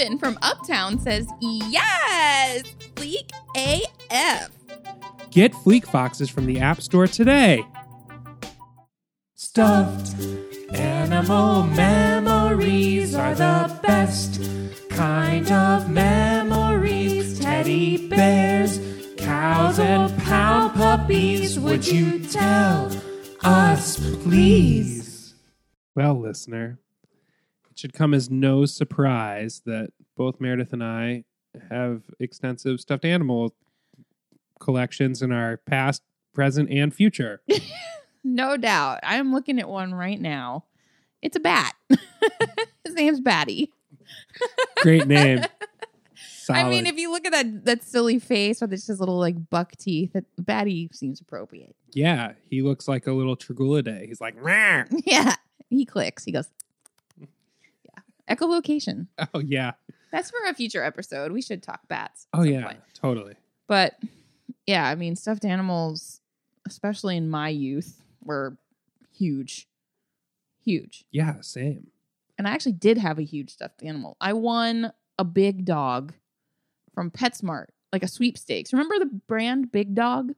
[0.00, 2.62] Kevin from Uptown says, Yes,
[2.94, 4.50] Fleek AF.
[5.30, 7.66] Get Fleek Foxes from the App Store today.
[9.34, 10.16] Stuffed
[10.72, 14.40] animal memories are the best
[14.88, 17.38] kind of memories.
[17.38, 18.80] Teddy bears,
[19.18, 21.58] cows, and pound puppies.
[21.58, 22.90] Would you tell
[23.44, 25.34] us, please?
[25.94, 26.89] Well, listener, it
[27.80, 31.24] should come as no surprise that both Meredith and I
[31.70, 33.54] have extensive stuffed animal
[34.60, 36.02] collections in our past,
[36.34, 37.42] present, and future.
[38.22, 39.00] No doubt.
[39.02, 40.66] I'm looking at one right now.
[41.22, 41.74] It's a bat.
[42.84, 43.72] His name's Batty.
[44.82, 45.40] Great name.
[46.50, 49.72] I mean, if you look at that that silly face with his little like buck
[49.78, 51.74] teeth, that Batty seems appropriate.
[51.94, 54.06] yeah, he looks like a little Tragullidae.
[54.06, 55.36] He's like, "Meow." Yeah.
[55.70, 56.24] He clicks.
[56.24, 56.50] He goes.
[58.30, 59.08] Echolocation.
[59.34, 59.72] oh yeah,
[60.12, 61.32] That's for a future episode.
[61.32, 62.26] We should talk bats.
[62.32, 62.78] oh yeah, point.
[62.94, 63.34] totally.
[63.66, 63.98] But
[64.66, 66.20] yeah, I mean, stuffed animals,
[66.66, 68.56] especially in my youth, were
[69.16, 69.68] huge.
[70.64, 71.04] Huge.
[71.10, 71.88] Yeah, same.
[72.38, 74.16] And I actually did have a huge stuffed animal.
[74.20, 76.14] I won a big dog
[76.94, 78.72] from PetSmart, like a sweepstakes.
[78.72, 80.32] Remember the brand Big Dog?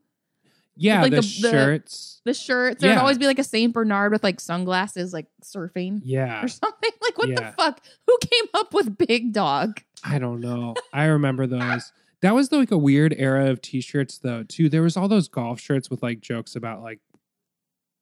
[0.77, 2.21] Yeah, like the, the- the- shirts.
[2.25, 2.81] The shirts.
[2.81, 3.01] There would Yeah.
[3.01, 6.91] always be like a Saint Bernard with like sunglasses, like surfing yeah, or something.
[7.03, 7.51] Like, what Yeah.
[7.51, 7.81] the fuck?
[8.07, 9.81] Who came up with Big Dog?
[10.05, 10.75] I don't know.
[10.93, 11.93] I remember those.
[12.23, 14.69] That was like a weird era of t-shirts though, too.
[14.69, 17.01] There was all those golf shirts with like jokes about like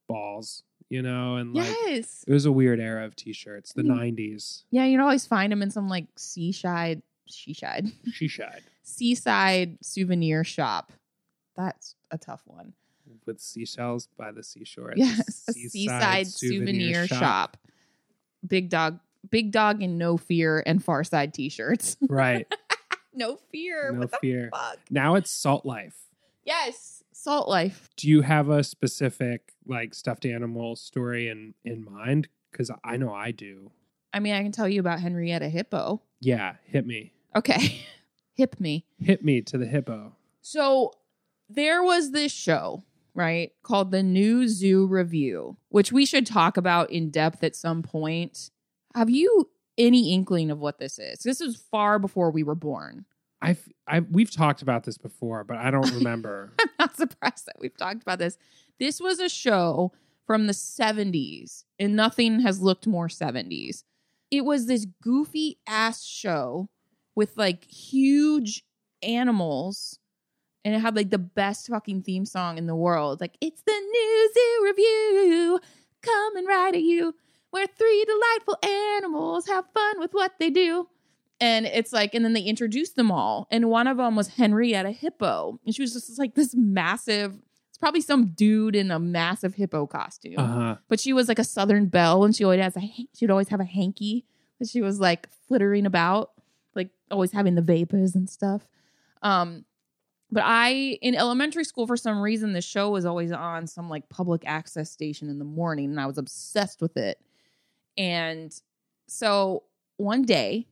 [0.08, 2.24] balls, you know, and like yes.
[2.26, 4.16] it was a weird era of t-shirts, the Mm.
[4.16, 4.64] 90s.
[4.70, 10.92] Yeah, you'd always find them in some like seaside, seaside, She shied seaside souvenir shop.
[11.56, 12.72] That's a tough one.
[13.26, 14.92] with seashells by the seashore.
[14.96, 17.56] Yes, the a seaside souvenir, shop.
[18.46, 21.96] Big dog, big dog, and no fear and Far Side t-shirts.
[22.08, 22.46] Right.
[23.14, 23.92] no fear.
[23.92, 24.50] No what the fear.
[24.52, 24.78] fuck?
[24.90, 25.96] Now it's Salt Life.
[26.44, 27.90] Yes, Salt Life.
[27.96, 32.28] Do you have a specific like stuffed animal story in in mind?
[32.50, 33.70] Because I know I do.
[34.12, 36.02] I mean, I can tell you about Henrietta Hippo.
[36.20, 37.12] Yeah, hit me.
[37.36, 37.84] Okay,
[38.34, 38.86] hip me.
[38.98, 40.16] Hit me to the hippo.
[40.40, 40.92] So
[41.54, 42.84] there was this show,
[43.14, 47.82] right, called the New Zoo Revue, which we should talk about in depth at some
[47.82, 48.50] point.
[48.94, 51.20] Have you any inkling of what this is?
[51.20, 53.04] This is far before we were born.
[53.42, 56.52] I've I we've talked about this before, but I don't remember.
[56.60, 58.36] I'm not surprised that we've talked about this.
[58.78, 59.92] This was a show
[60.26, 63.82] from the 70s, and nothing has looked more 70s.
[64.30, 66.68] It was this goofy ass show
[67.16, 68.62] with like huge
[69.02, 69.98] animals,
[70.64, 73.20] and it had like the best fucking theme song in the world.
[73.20, 75.58] Like, it's the new zoo revue
[76.02, 77.14] coming right at you,
[77.50, 80.88] where three delightful animals have fun with what they do.
[81.40, 83.48] And it's like, and then they introduced them all.
[83.50, 85.58] And one of them was Henrietta Hippo.
[85.64, 87.38] And she was just like this massive,
[87.70, 90.38] it's probably some dude in a massive hippo costume.
[90.38, 90.76] Uh-huh.
[90.88, 92.82] But she was like a Southern belle and she always has a,
[93.14, 94.26] she'd always have a hanky
[94.58, 96.32] that she was like flittering about,
[96.74, 98.68] like always having the vapors and stuff.
[99.22, 99.64] Um,
[100.32, 104.08] but I, in elementary school, for some reason, the show was always on some like
[104.08, 107.20] public access station in the morning and I was obsessed with it.
[107.96, 108.54] And
[109.06, 109.64] so
[109.96, 110.66] one day,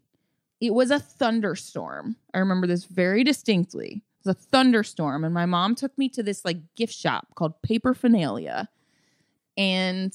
[0.60, 2.16] it was a thunderstorm.
[2.34, 4.02] I remember this very distinctly.
[4.24, 7.60] It was a thunderstorm, and my mom took me to this like gift shop called
[7.62, 8.66] Paper Finalia,
[9.56, 10.12] and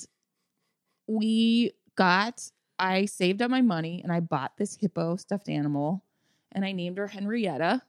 [1.07, 2.49] we got.
[2.79, 6.03] I saved up my money and I bought this hippo stuffed animal,
[6.51, 7.81] and I named her Henrietta.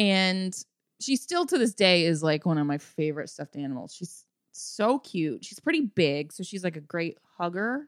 [0.00, 0.56] And
[0.98, 3.94] she still to this day is like one of my favorite stuffed animals.
[3.94, 5.44] She's so cute.
[5.44, 7.86] She's pretty big, so she's like a great hugger.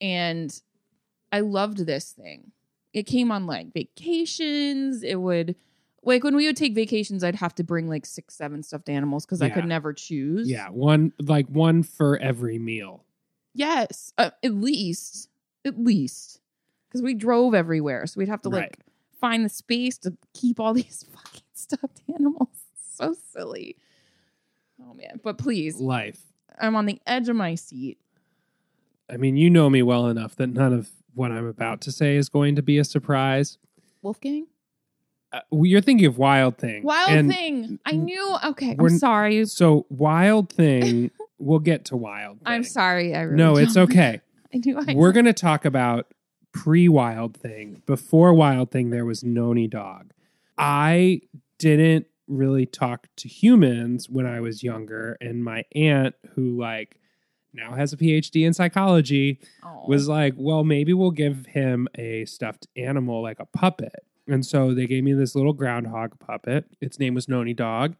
[0.00, 0.58] And
[1.30, 2.52] I loved this thing.
[2.92, 5.02] It came on like vacations.
[5.02, 5.56] It would
[6.02, 9.26] like when we would take vacations, I'd have to bring like six, seven stuffed animals
[9.26, 10.50] because I could never choose.
[10.50, 13.04] Yeah, one like one for every meal.
[13.54, 14.12] Yes.
[14.16, 15.28] Uh, at least.
[15.66, 16.40] At least.
[16.88, 18.06] Because we drove everywhere.
[18.06, 18.76] So we'd have to like Right.
[19.20, 22.48] Find the space to keep all these fucking stuffed animals.
[23.00, 23.76] So silly.
[24.78, 25.20] Oh man.
[25.22, 26.20] But please, Life.
[26.60, 27.96] I'm on the edge of my seat.
[29.08, 32.16] I mean, you know me well enough that none of what I'm about to say
[32.16, 33.56] is going to be a surprise.
[34.02, 34.46] Wolfgang?
[35.32, 36.82] Uh, you're thinking of Wild Thing.
[36.82, 37.78] Wild and Thing.
[37.86, 38.36] I knew.
[38.44, 38.76] Okay.
[38.78, 39.46] I'm sorry.
[39.46, 42.52] So Wild Thing, we'll get to Wild Thing.
[42.52, 43.14] I'm sorry.
[43.14, 43.90] I really No, it's don't.
[43.90, 44.20] okay.
[44.52, 46.06] I knew I We're going to talk about
[46.52, 47.82] pre Wild Thing.
[47.86, 50.12] Before Wild Thing, there was Noni Dog.
[50.58, 51.22] I
[51.58, 56.96] didn't really talk to humans when I was younger, and my aunt, who like
[57.52, 59.84] now has a PhD in psychology, Oh.
[59.88, 64.04] was like, well, maybe we'll give him a stuffed animal, like a puppet.
[64.28, 66.66] And so they gave me this little groundhog puppet.
[66.80, 67.96] Its name was Noni Dog.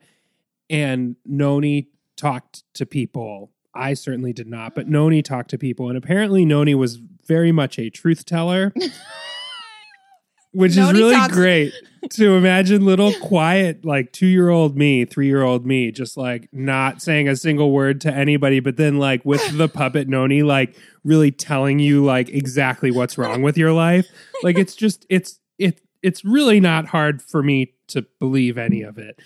[0.68, 3.50] And Noni talked to people.
[3.74, 5.88] I certainly did not, but Noni talked to people.
[5.88, 8.72] And apparently, Noni was very much a truth teller,
[10.52, 11.72] which is really talks- great
[12.08, 16.48] to imagine little quiet, like two year old me, three year old me, just like
[16.52, 20.76] not saying a single word to anybody, but then like with the puppet Noni, like
[21.04, 24.06] really telling you like exactly what's wrong with your life.
[24.42, 28.98] Like it's just it's it it's really not hard for me to believe any of
[28.98, 29.20] it.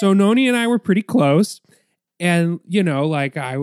[0.00, 1.60] So Noni and I were pretty close,
[2.22, 3.58] and you know, like I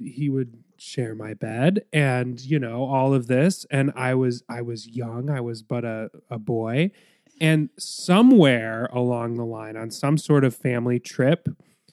[0.00, 4.62] he would share my bed and you know all of this and i was i
[4.62, 6.90] was young i was but a, a boy
[7.38, 11.48] and somewhere along the line on some sort of family trip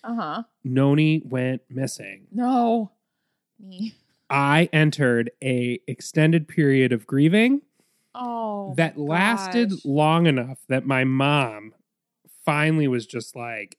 [0.06, 0.43] Uh huh.
[0.63, 2.91] noni went missing No.
[3.60, 3.93] Me.
[4.30, 7.62] i entered a extended period of grieving
[8.15, 8.73] Oh.
[8.78, 9.80] that lasted gosh.
[9.84, 11.73] long enough that my mom
[12.45, 13.78] finally was just like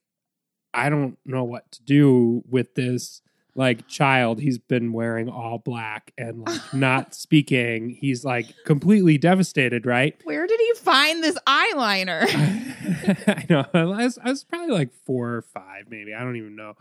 [0.74, 3.22] i don't know what to do with this
[3.54, 9.84] like child he's been wearing all black and like not speaking he's like completely devastated
[9.86, 12.24] right Where did he find this eyeliner?
[13.26, 16.54] i know I was, I was probably like four or five maybe i don't even
[16.56, 16.74] know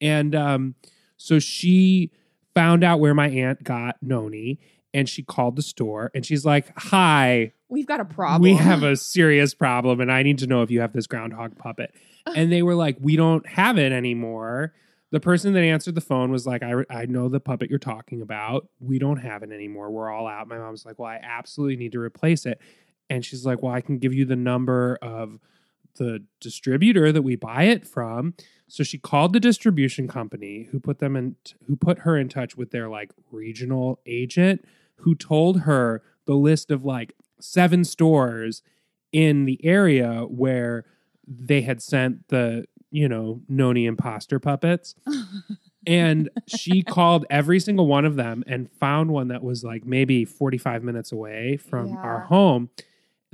[0.00, 0.74] and um
[1.16, 2.10] so she
[2.54, 4.58] found out where my aunt got noni
[4.92, 8.42] and she called the store and she's like hi We've got a problem.
[8.42, 11.56] we have a serious problem and I need to know if you have this groundhog
[11.56, 11.94] puppet.
[12.36, 14.72] And they were like, we don't have it anymore.
[15.10, 18.22] The person that answered the phone was like, I, I know the puppet you're talking
[18.22, 18.68] about.
[18.80, 19.90] We don't have it anymore.
[19.90, 20.48] We're all out.
[20.48, 22.60] My mom's like, well, I absolutely need to replace it.
[23.10, 25.38] And she's like, well, I can give you the number of
[25.96, 28.34] the distributor that we buy it from.
[28.68, 32.56] So she called the distribution company who put them in who put her in touch
[32.56, 34.64] with their like regional agent
[34.96, 38.62] who told her the list of like seven stores
[39.12, 40.86] in the area where
[41.26, 44.94] they had sent the, you know, Noni imposter puppets.
[45.86, 50.24] and she called every single one of them and found one that was like maybe
[50.24, 52.00] 45 minutes away from Yeah.
[52.02, 52.70] our home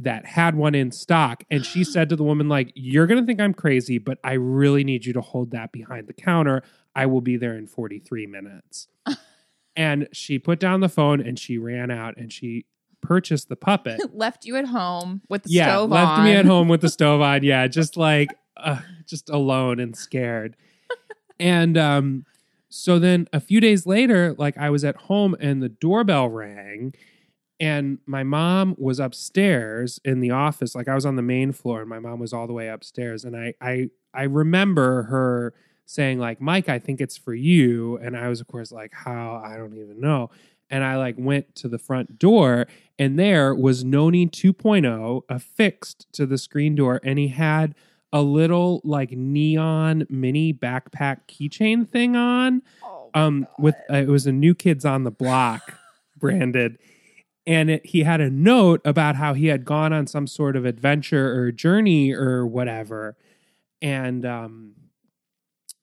[0.00, 3.26] that had one in stock and she said to the woman like you're going to
[3.26, 6.62] think I'm crazy but I really need you to hold that behind the counter
[6.94, 8.86] I will be there in 43 minutes
[9.76, 12.64] and she put down the phone and she ran out and she
[13.00, 15.66] purchased the puppet left you at home with the stove on.
[15.66, 16.24] yeah, stove left on.
[16.24, 17.42] me at home with the stove on.
[17.42, 20.56] Yeah, just like uh, just alone and scared.
[21.40, 22.24] and um,
[22.68, 26.94] so then a few days later, like I was at home and the doorbell rang,
[27.60, 30.74] and my mom was upstairs in the office.
[30.74, 33.24] Like I was on the main floor, and my mom was all the way upstairs.
[33.24, 35.54] And I I I remember her
[35.86, 39.42] saying like, "Mike, I think it's for you," and I was of course like, "How?
[39.44, 40.30] I don't even know."
[40.70, 42.66] And I like went to the front door
[42.98, 47.74] and there was Noni 2.0 affixed to the screen door and he had
[48.12, 54.26] a little like neon mini backpack keychain thing on Oh, um with uh, it was
[54.26, 55.74] a new kids on the block
[56.16, 56.78] branded
[57.46, 60.64] and it, he had a note about how he had gone on some sort of
[60.66, 63.16] adventure or journey or whatever
[63.82, 64.72] and um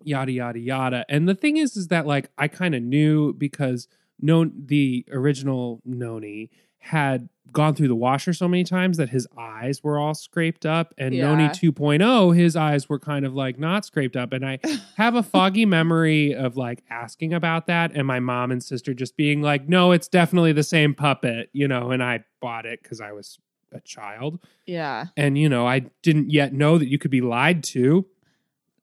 [0.04, 1.06] yada yada yada.
[1.10, 3.88] And the thing is is that like i kind of knew because
[4.22, 6.50] no the original noni
[6.80, 10.94] had gone through the washer so many times that his eyes were all scraped up
[10.98, 14.60] and noni 2.0 his eyes were kind of like not scraped up and i
[14.98, 19.16] have a foggy memory of like asking about that and my mom and sister just
[19.16, 23.00] being like no it's definitely the same puppet you know and i bought it because
[23.02, 23.40] i was
[23.72, 25.06] a child yeah.
[25.18, 28.06] and you know i didn't yet know that you could be lied to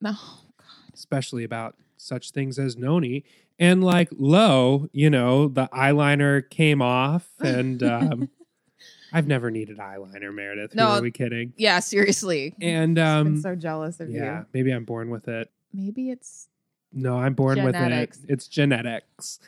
[0.01, 0.15] No.
[0.93, 3.25] especially about such things as noni
[3.63, 8.29] and like lo you know the eyeliner came off and um
[9.13, 10.89] i've never needed eyeliner meredith No.
[10.89, 12.55] who are we kidding Yeah, seriously.
[12.61, 14.17] and I'm um so jealous of you.
[14.21, 16.49] yeah maybe i'm born with it Maybe it's
[16.93, 18.19] no i'm born Genetics.
[18.21, 19.39] with it it's genetics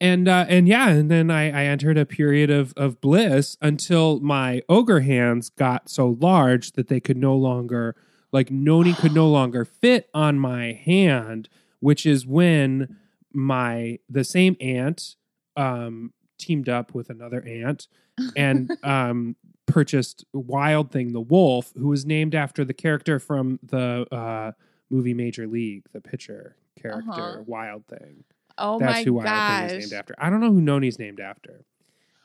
[0.00, 4.18] and uh and yeah and then i i entered a period of of bliss until
[4.20, 7.94] my ogre hands got so large that they could no longer
[8.32, 11.48] like noni could no longer fit on my hand
[11.80, 12.96] which is when
[13.34, 15.16] my the same aunt
[15.56, 17.88] um teamed up with another aunt
[18.36, 24.06] and um purchased wild thing the wolf who was named after the character from the
[24.12, 24.52] uh
[24.90, 27.42] movie major league the pitcher character Uh-huh.
[27.46, 28.24] wild thing
[28.58, 29.70] oh that's my who wild gosh.
[29.70, 31.64] thing is named after i don't know who noni's named after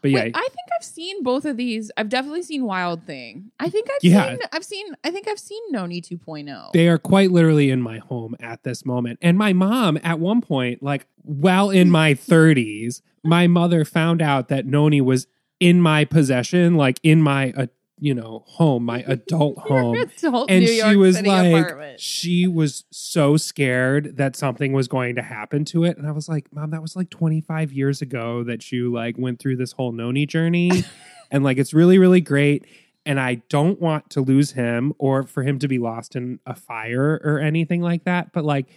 [0.02, 1.92] but yeah Wait, I think I've seen both of these.
[1.98, 3.52] I've definitely seen Wild Thing.
[3.60, 4.30] I think I've Yeah.
[4.30, 6.16] seen I've seen I think I've seen Noni oh.
[6.16, 6.72] 2.0.
[6.74, 9.20] They are quite literally in my home at this moment.
[9.22, 14.48] And my mom, at one point, like well in my 30s, my mother found out
[14.48, 15.28] that Noni was
[15.60, 17.68] in my possession, like in my, uh,
[18.00, 19.96] you know, home, my adult home.
[19.96, 22.00] adult And New she York was City like, apartment.
[22.00, 25.98] she was so scared that something was going to happen to it.
[25.98, 29.40] And I was like, Mom, that was like 25 years ago that you like went
[29.40, 30.72] through this whole Noni journey.
[31.32, 32.66] and like, it's really, really great.
[33.06, 36.56] And I don't want to lose him or for him to be lost in a
[36.56, 38.34] fire or anything like that.
[38.34, 38.68] But like,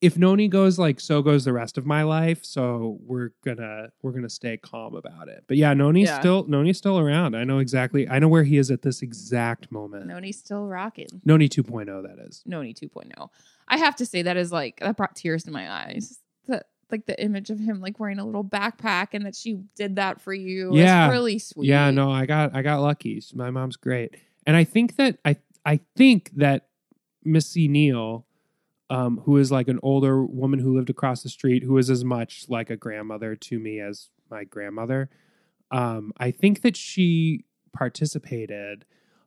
[0.00, 2.44] if Noni goes, like so goes the rest of my life.
[2.44, 5.44] So we're gonna we're gonna stay calm about it.
[5.46, 6.18] But yeah, Noni's Yeah.
[6.20, 7.34] still Noni's still around.
[7.36, 8.08] I know exactly.
[8.08, 10.06] I know where he is at this exact moment.
[10.06, 11.08] Noni's still rocking.
[11.24, 12.42] Noni 2.0, that is.
[12.46, 13.28] Noni 2.0.
[13.68, 16.18] I have to say that is like that brought tears to my eyes.
[16.48, 19.96] That like the image of him like wearing a little backpack and that she did
[19.96, 20.74] that for you.
[20.76, 21.06] Yeah.
[21.06, 21.68] It's really sweet.
[21.68, 23.22] Yeah, no, I got I got lucky.
[23.34, 26.68] My mom's great, and I think that I I think that
[27.22, 28.26] Missy Neal,
[28.90, 32.04] um, who is like an older woman who lived across the street, who is as
[32.04, 35.08] much like a grandmother to me as my grandmother.
[35.70, 38.84] Um, I think that she participated,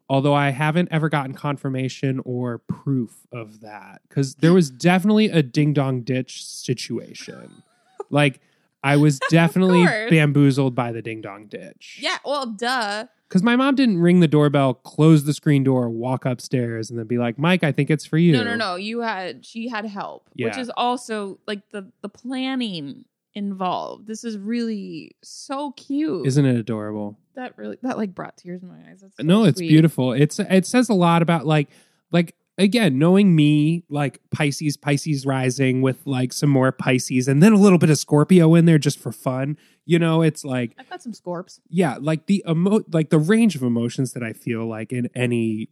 [0.09, 5.41] although I haven't ever gotten confirmation or proof of that because there was definitely a
[5.41, 7.63] ding dong ditch situation.
[8.09, 8.41] like
[8.83, 10.09] I was definitely course.
[10.09, 11.99] bamboozled by the ding dong ditch.
[12.01, 13.05] Yeah, well, duh.
[13.33, 17.07] Because my mom didn't ring the doorbell, close the screen door, walk upstairs, and then
[17.07, 18.33] be like, Mike, I think it's for you.
[18.33, 18.75] No, no, no.
[18.75, 24.05] You had she had help, which is also like the the planning involved.
[24.05, 26.27] This is really so cute.
[26.27, 27.17] Isn't it adorable?
[27.33, 29.01] that really that like brought tears in my eyes?
[29.01, 29.69] That's so no, it's sweet.
[29.69, 30.13] beautiful.
[30.13, 31.69] It's it says a lot about like
[32.11, 37.53] like again, knowing me, like Pisces, Pisces rising with like some more Pisces and then
[37.53, 39.57] a little bit of Scorpio in there just for fun.
[39.85, 41.59] You know, it's like I've got some scorps.
[41.69, 45.69] yeah, like the emo like the range of emotions that I feel like in any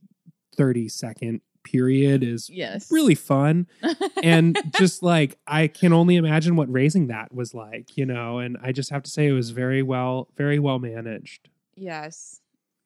[0.58, 3.68] 30 second period is Yes, really fun.
[4.24, 8.58] and just like I can only imagine what raising that was like, you know, and
[8.62, 11.48] I just have to say it was very well, very well managed.
[11.78, 12.41] Yes.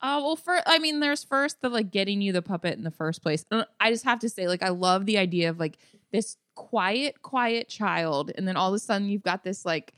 [0.05, 2.91] Uh, well, for I mean, there's first the like getting you the puppet in the
[2.91, 3.43] first place.
[3.49, 5.79] And I just have to say, like, I love the idea of like
[6.11, 9.95] this quiet, quiet child, and then all of a sudden you've got this like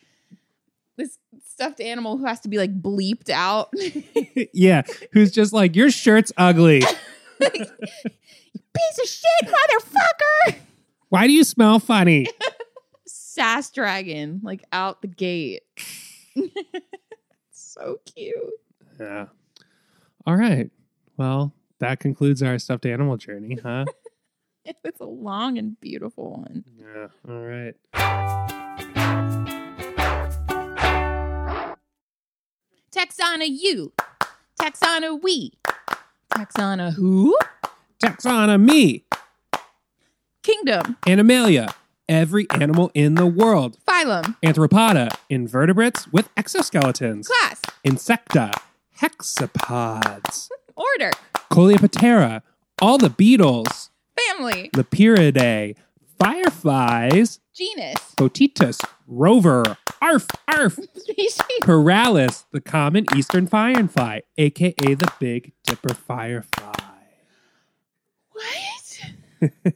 [0.96, 3.74] this stuffed animal who has to be like bleeped out.
[4.54, 6.80] yeah, who's just like your shirt's ugly.
[7.42, 10.56] Piece of shit, motherfucker!
[11.10, 12.28] Why do you smell funny?
[13.08, 15.64] Sass dragon, like out the gate.
[17.52, 18.38] so cute.
[19.02, 19.26] Yeah.
[20.28, 20.70] All right.
[21.16, 23.86] Well, that concludes our stuffed animal journey, huh?
[24.84, 26.66] It's a long and beautiful one.
[26.78, 27.08] yeah.
[27.26, 27.74] All right.
[32.92, 33.94] Texana you.
[34.60, 35.54] Texana we.
[36.36, 37.38] Texana who?
[38.04, 39.04] Taxonomy,
[40.44, 40.98] Kingdom.
[41.08, 41.74] Animalia,
[42.08, 43.78] every animal in the world.
[43.88, 44.36] Phylum.
[44.44, 47.28] Arthropoda, invertebrates with exoskeletons.
[47.28, 47.62] Class.
[47.86, 48.54] Insecta,
[49.00, 50.50] hexapods.
[50.76, 51.12] Order.
[51.52, 52.42] Coleoptera,
[52.82, 54.70] all the beetles, Family.
[54.74, 55.76] Lampyridae,
[56.20, 58.14] fireflies, Genus.
[58.18, 61.40] Photinus, rover, arf, arf, Species.
[61.62, 66.74] Pyralis, the common eastern firefly, aka the Big Dipper firefly.
[68.32, 69.74] What?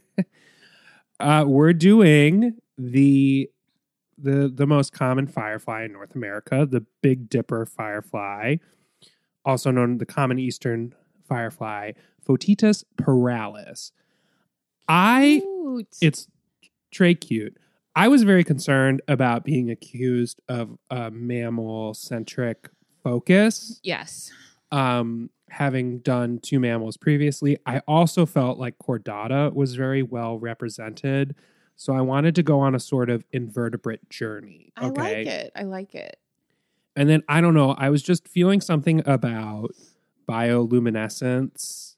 [1.20, 3.48] Uh, we're doing the
[4.18, 8.56] the the most common firefly in North America, the Big Dipper firefly,
[9.44, 10.94] also known the common eastern
[11.28, 11.92] firefly,
[12.26, 13.92] Photinus pyralis.
[14.88, 15.96] I Cute.
[16.00, 16.28] it's
[16.90, 17.56] Trey cute.
[17.94, 22.68] I was very concerned about being accused of a mammal centric
[23.02, 23.80] focus.
[23.82, 24.30] yes.
[24.70, 31.34] Um, having done two mammals previously, I also felt like chordata was very well represented.
[31.76, 34.72] So I wanted to go on a sort of invertebrate journey.
[34.76, 35.52] I like it.
[35.54, 36.16] I like it.
[36.94, 39.70] And then I don't know, I was just feeling something about
[40.28, 41.96] bioluminescence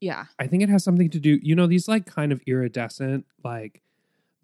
[0.00, 0.24] Yeah.
[0.38, 3.82] I think it has something to do, you know, these like kind of iridescent, like,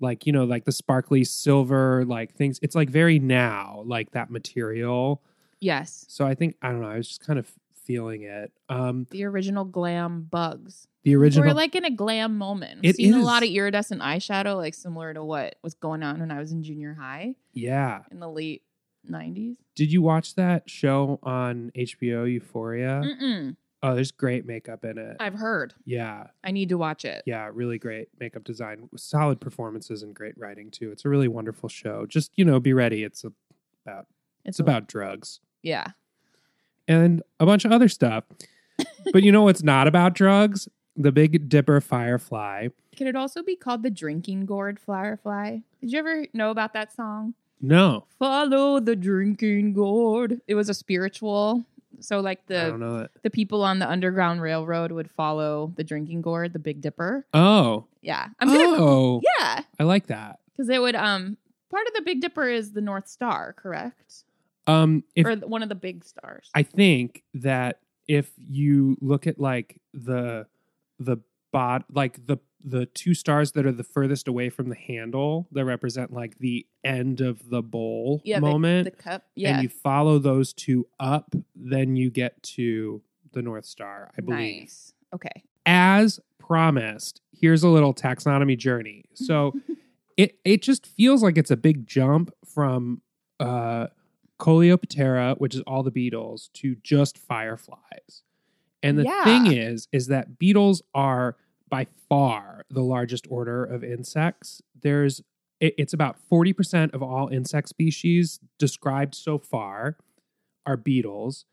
[0.00, 2.60] like you know, like the sparkly silver, like things.
[2.62, 5.22] It's like very now, like that material.
[5.60, 6.04] Yes.
[6.08, 6.88] So I think I don't know.
[6.88, 8.52] I was just kind of feeling it.
[8.68, 10.86] Um, The original glam bugs.
[11.02, 12.80] the original, We're like in a glam moment.
[12.84, 16.20] It I've seen a lot of iridescent eyeshadow, like similar to what was going on
[16.20, 18.02] when I was in junior high yeah.
[18.12, 18.62] in the late
[19.08, 19.56] 90s.
[19.74, 23.02] Did you watch that show on HBO, Euphoria?
[23.04, 23.56] Mm-mm.
[23.82, 25.16] Oh, there's great makeup in it.
[25.20, 25.72] I've heard.
[25.84, 27.22] yeah, I need to watch it.
[27.26, 30.90] yeah, really great makeup design, solid performances, and great writing too.
[30.90, 32.04] It's a really wonderful show.
[32.06, 33.04] Just you know, be ready.
[33.04, 33.24] It's
[33.86, 34.06] about
[34.44, 35.38] it's a- about drugs.
[35.62, 35.88] Yeah.
[36.88, 38.24] and a bunch of other stuff.
[39.12, 40.68] but you know what's not about drugs?
[40.96, 42.68] The Big Dipper Firefly.
[42.96, 45.58] Can it also be called the drinking gourd firefly?
[45.80, 47.34] Did you ever know about that song?
[47.60, 50.40] No, Follow the drinking gourd.
[50.46, 51.64] It was a spiritual.
[52.00, 53.10] So like I don't the know that.
[53.22, 57.26] the people on the Underground Railroad would follow the drinking gourd, the Big Dipper.
[57.34, 58.28] Oh, Yeah.
[58.38, 59.62] I'm gonna oh, Yeah.
[59.80, 60.38] I like that.
[60.52, 61.36] Because it would um
[61.70, 64.24] part of the Big Dipper is the North Star, correct?
[64.68, 66.50] Um, if or one of the big stars.
[66.54, 70.46] I think that if you look at like the
[70.98, 71.16] the
[71.52, 75.64] bot like the the two stars that are the furthest away from the handle that
[75.64, 79.22] represent like the end of the bowl yeah, moment The, the cup.
[79.36, 79.54] Yeah.
[79.54, 83.00] and you follow those two up then you get to
[83.32, 84.92] the north star i believe Nice.
[85.14, 85.44] Okay.
[85.64, 89.04] as promised, here's a little taxonomy journey.
[89.14, 89.52] So,
[90.16, 93.02] it it just feels like it's a big jump from
[93.38, 93.88] uh
[94.40, 98.22] Coleoptera, which is all the beetles, to just fireflies.
[98.82, 99.24] And the Yeah.
[99.24, 101.36] thing is, is that beetles are
[101.68, 104.62] by far the largest order of insects.
[104.80, 105.22] There's
[105.60, 109.96] it, it's about 40% of all insect species described so far
[110.64, 111.44] are beetles.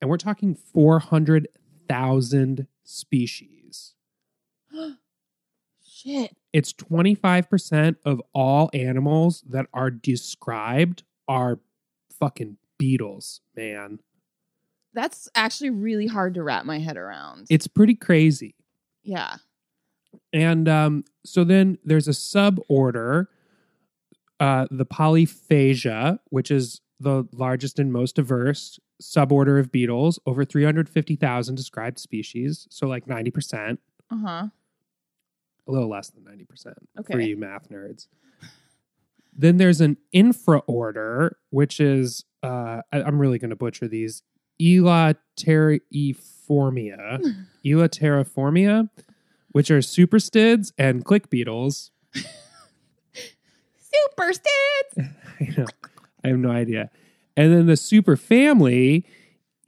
[0.00, 3.94] And we're talking 400,000 species.
[5.82, 6.36] Shit.
[6.52, 11.58] It's 25% of all animals that are described are
[12.18, 14.00] fucking beetles, man.
[14.96, 17.46] That's actually really hard to wrap my head around.
[17.50, 18.56] It's pretty crazy.
[19.04, 19.36] yeah.
[20.32, 23.26] And um, so then there's a suborder,
[24.40, 31.54] uh, the Polyphaga, which is the largest and most diverse suborder of beetles, over 350,000
[31.54, 32.66] described species.
[32.70, 33.78] So, like 90%,
[34.10, 34.46] Uh huh.
[35.68, 37.12] a little less than 90% okay.
[37.12, 38.08] for you math nerds.
[39.38, 44.22] Then there's an infraorder, which is, uh, I, I'm really going to butcher these,
[44.60, 47.46] Elateriformia.
[47.64, 48.90] Elateriformia,
[49.50, 51.90] which are buprestids and click beetles.
[53.78, 54.98] Super stits.
[55.40, 55.66] I know.
[56.24, 56.90] I have no idea.
[57.36, 59.04] And then the super family,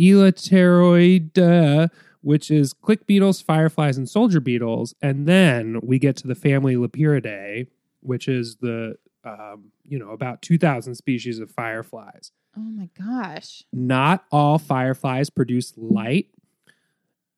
[0.01, 1.91] Elateroidea,
[2.23, 4.95] which is click beetles, fireflies, and soldier beetles.
[5.03, 7.69] And then we get to the family Lampyridae,
[8.01, 12.33] which is the, um, you know, about 2,000 species of fireflies.
[12.59, 13.63] Oh my gosh.
[13.73, 16.27] Not all fireflies produce light.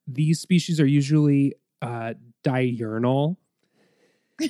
[0.06, 3.38] These species are usually uh, diurnal.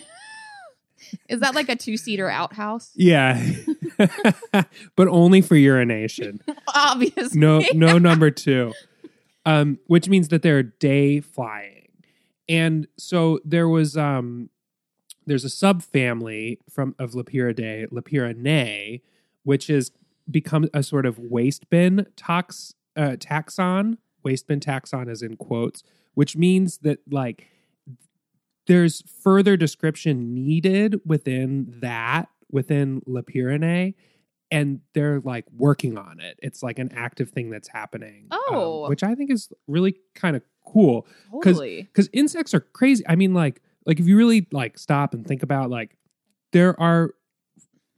[1.29, 2.93] Is that like a two seater outhouse?
[2.95, 3.45] Yeah.
[4.97, 6.41] but only for urination.
[6.75, 7.41] Obviously.
[7.41, 8.73] No, no number two.
[9.45, 11.89] Um, which means that they're day flying.
[12.49, 14.51] And so there was um
[15.27, 19.01] there's a subfamily from of Lampyridae, Lampyrinae,
[19.43, 19.91] which has
[20.31, 23.99] become a sort of waste bin tox uh, taxon.
[24.23, 25.83] Waste bin taxon is in quotes,
[26.15, 27.47] which means that like
[28.67, 33.95] there's further description needed within that within Lampyrinae
[34.51, 36.39] and they're like working on it.
[36.43, 38.27] It's like an active thing that's happening.
[38.31, 38.89] um, Oh.
[38.89, 41.07] which I think is really kind of cool
[41.45, 41.83] Totally.
[41.83, 43.05] because insects are crazy.
[43.09, 45.97] I mean, like, like if you really like stop and think about like,
[46.53, 47.15] there are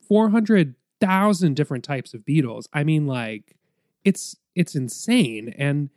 [0.06, 0.74] four hundred
[1.06, 2.68] thousand different types of beetles.
[2.72, 3.56] I mean, like,
[4.04, 5.54] it's it's insane.
[5.58, 5.90] And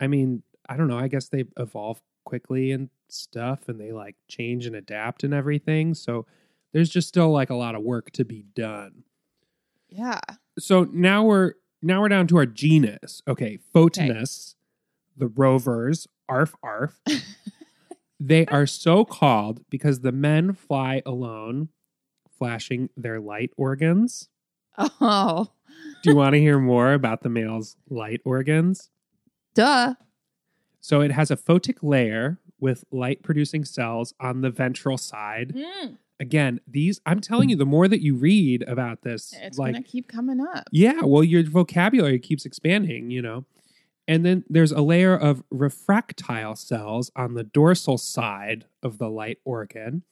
[0.00, 0.98] I mean, I don't know.
[0.98, 5.94] I guess they evolve quickly and stuff, and they like change and adapt and everything.
[5.94, 6.26] So
[6.72, 9.02] there's just still like a lot of work to be done
[9.88, 10.20] Yeah.
[10.58, 13.22] so now we're now we're down to our genus.
[13.26, 14.54] Okay, Photinus,
[15.16, 17.00] the rovers, arf arf.
[18.20, 21.68] they are so called because the men fly alone,
[22.36, 24.28] flashing their light organs.
[24.78, 25.48] Oh,
[26.02, 28.90] Do you want to hear more about the male's light organs?
[29.54, 29.94] duh.
[30.80, 35.52] So it has a photic layer with light producing cells on the ventral side.
[35.54, 39.74] Mm, Again, these I'm telling you, the more that you read about this, it's like
[39.74, 40.64] gonna keep coming up.
[40.72, 43.44] Yeah, well, your vocabulary keeps expanding, you know.
[44.08, 49.38] And then there's a layer of refractile cells on the dorsal side of the light
[49.44, 50.02] organ.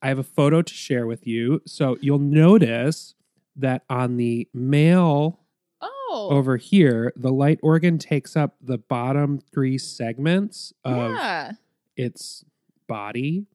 [0.00, 1.60] I have a photo to share with you.
[1.66, 3.14] So you'll notice
[3.58, 5.40] that on the male
[5.80, 11.52] Oh, over here, the light organ takes up the bottom three segments of yeah.
[11.96, 12.44] its
[12.86, 13.46] body.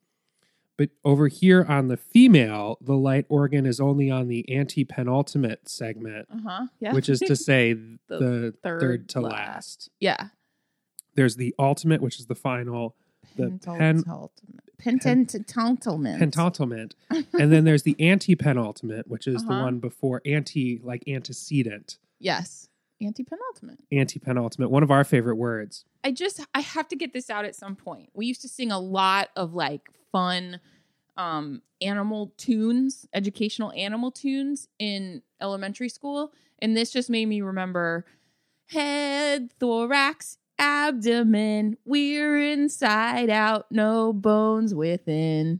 [0.78, 6.28] But over here on the female, the light organ is only on the antepenultimate segment
[6.32, 6.68] Uh huh.
[6.80, 6.94] Yeah.
[6.94, 9.34] which is to say the, third third, to last.
[9.34, 9.90] last.
[10.00, 10.28] yeah.
[11.16, 12.96] There's the ultimate, which is the final
[13.36, 14.04] the pen-
[14.84, 16.20] Pentententlement.
[16.20, 19.64] pentultimate, and then there's the antepenultimate, which is the Uh-huh.
[19.64, 22.68] one before anti, like antecedent, Yes.
[23.02, 23.80] Antepenultimate.
[23.92, 24.70] antepenultimate.
[24.70, 25.84] One of our favorite words.
[26.04, 28.10] I just I have to get this out at some point.
[28.14, 30.60] We used to sing a lot of like fun
[31.18, 38.06] um animal tunes, educational animal tunes in elementary school, and this just made me remember
[38.68, 45.60] head, thorax, abdomen, we're inside out, no bones within.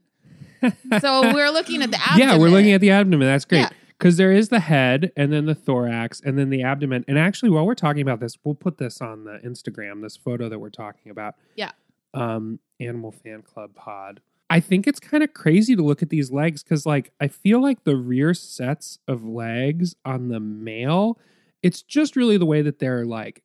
[1.00, 2.20] so we're looking at the abdomen.
[2.20, 3.28] Yeah, we're looking at the abdomen.
[3.28, 3.60] That's great.
[3.60, 3.70] Yeah.
[3.98, 7.06] Because there is the head and then the thorax and then the abdomen.
[7.08, 10.50] And actually, while we're talking about this, we'll put this on the Instagram, this photo
[10.50, 11.36] that we're talking about.
[11.56, 11.72] Yeah.
[12.14, 14.20] Um, Animal Fan Club Pod.
[14.50, 17.62] I think it's kind of crazy to look at these legs because, like, I feel
[17.62, 21.18] like the rear sets of legs on the male,
[21.62, 23.42] it's just really the way that they're like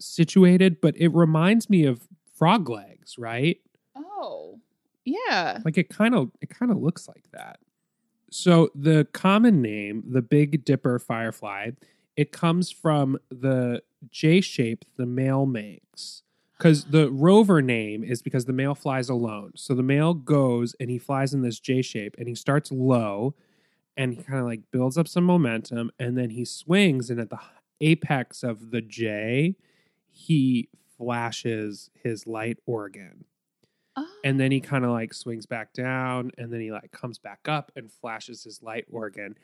[0.00, 3.58] situated, but it reminds me of frog legs, right?
[3.96, 4.60] Oh.
[5.04, 5.58] Yeah.
[5.64, 7.58] Like it kind of it kind of looks like that.
[8.30, 11.72] So the common name, the Big Dipper firefly,
[12.16, 16.22] it comes from the J shape the male makes.
[16.56, 17.10] Because the ah.
[17.12, 19.52] rover name is because the male flies alone.
[19.56, 23.34] So the male goes and he flies in this J shape and he starts low
[23.96, 27.30] and he kind of like builds up some momentum and then he swings and at
[27.30, 27.40] the
[27.80, 29.56] apex of the J,
[30.10, 33.24] he flashes his light organ.
[33.96, 34.06] Oh.
[34.22, 34.68] and then he oh.
[34.68, 38.44] kind of like swings back down and then he like comes back up and flashes
[38.44, 39.36] his light organ.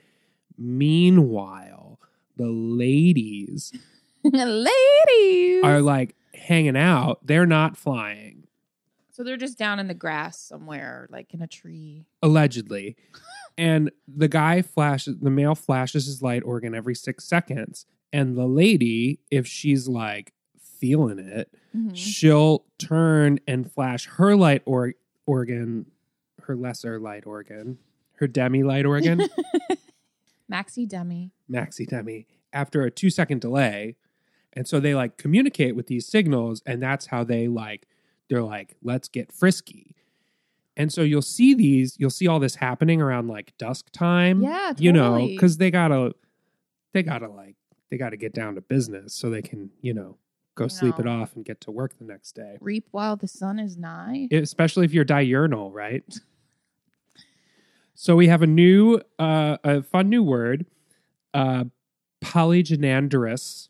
[0.56, 1.98] Meanwhile
[2.36, 3.72] the ladies
[4.24, 5.64] ladies!
[5.64, 7.26] are like hanging out.
[7.26, 8.46] They're not flying.
[9.10, 12.06] So they're just down in the grass somewhere, like in a tree.
[12.22, 12.96] allegedly.
[13.58, 17.86] And the guy flashes the male flashes his light organ every six seconds.
[18.12, 20.34] And the lady if she's like
[20.76, 21.90] feeling it Mhm.
[21.94, 24.94] she'll turn and flash her light or-
[25.26, 25.86] organ,
[26.42, 27.78] her lesser light organ,
[28.18, 29.20] her demi light organ,
[30.50, 31.32] Maxi Demi.
[31.50, 33.96] maxi demi, after a two second delay.
[34.52, 37.86] And so they like communicate with these signals, and that's how they like,
[38.30, 39.94] they're like, let's get frisky.
[40.76, 44.42] And so you'll see these, you'll see all this happening around like dusk time.
[44.42, 46.14] Yeah, You know, because they gotta,
[46.92, 47.56] they gotta like,
[47.90, 50.16] they gotta get down to business so they can, you know,
[50.56, 52.58] go sleep it off and get to work the next day.
[52.60, 54.26] Reap while the sun is nigh.
[54.32, 56.02] especially if you're diurnal, right?
[57.94, 60.66] So we have a new, uh, a fun new word,
[61.32, 61.64] uh,
[62.22, 63.68] polygynandrous,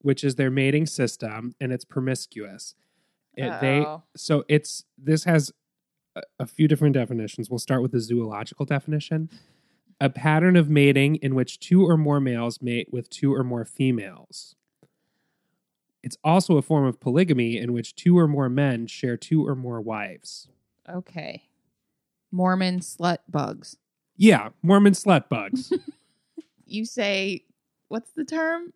[0.00, 2.74] which is their mating system, and it's promiscuous.
[3.36, 3.80] It- they
[4.16, 5.52] so it's this has
[6.16, 7.50] a, a few different definitions.
[7.50, 9.28] We'll start with the zoological definition:
[10.00, 13.64] a pattern of mating in which two or more males mate with two or more
[13.64, 14.54] females.
[16.02, 19.54] It's also a form of polygamy in which two or more men share two or
[19.54, 20.48] more wives.
[20.88, 21.42] Okay.
[22.30, 23.76] Mormon slut bugs.
[24.16, 25.72] Yeah, Mormon slut bugs.
[26.70, 27.44] You say,
[27.88, 28.74] what's the term?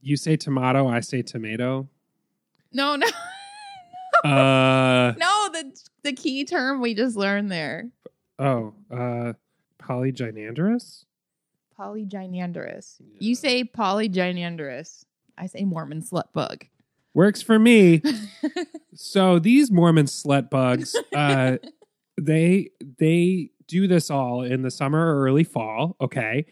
[0.00, 1.88] you say tomato, I say tomato.
[2.72, 3.08] No, no,
[4.24, 5.48] Uh no.
[5.52, 7.88] The the key term we just learned there.
[8.38, 9.32] oh, uh
[9.82, 11.06] polygynandrous?
[11.76, 13.00] Polygynandrous.
[13.18, 15.04] You say polygynandrous.
[15.36, 16.66] I say Mormon slut bug.
[17.14, 18.02] Works for me.
[18.94, 21.58] so these Mormon slut bugs, uh
[22.20, 26.46] they they do this all in the summer or early fall, okay?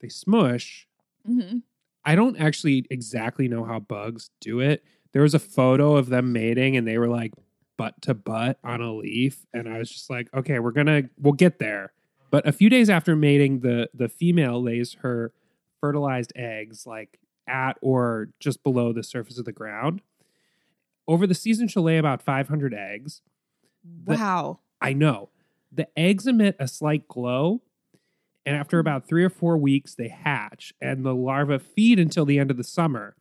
[0.00, 0.86] They smush.
[1.26, 1.58] hmm
[2.06, 4.84] I don't actually exactly know how bugs do it.
[5.12, 7.32] There was a photo of them mating and they were like
[7.78, 11.08] butt to butt on a leaf and I was just like, okay, we're going to
[11.18, 11.92] we'll get there.
[12.30, 15.32] But a few days after mating, the the female lays her
[15.80, 20.00] fertilized eggs like at or just below the surface of the ground.
[21.06, 23.20] Over the season she'll lay about 500 eggs.
[23.84, 24.60] The- Wow.
[24.80, 25.30] I know.
[25.72, 27.62] The eggs emit a slight glow,
[28.46, 32.38] and after about three or four weeks, they hatch, and the larvae feed until the
[32.38, 33.16] end of the summer.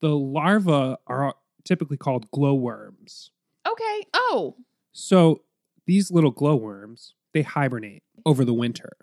[0.00, 3.30] The larvae are typically called glowworms.
[3.66, 4.06] Okay.
[4.12, 4.56] Oh.
[4.92, 5.42] So
[5.86, 8.96] these little glowworms, they hibernate over the winter.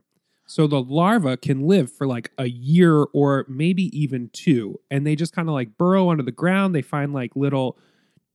[0.51, 4.81] So the larva can live for like a year or maybe even two.
[4.91, 6.75] And they just kind of like burrow under the ground.
[6.75, 7.77] They find like little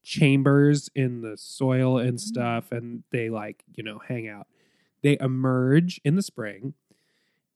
[0.02, 2.16] chambers in the soil and mm-hmm.
[2.16, 2.72] stuff.
[2.72, 4.46] And they like, you know, hang out.
[5.02, 6.72] They emerge in the spring.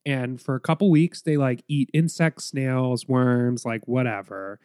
[0.04, 4.60] And for a couple weeks, they like eat insects, snails, worms, like whatever.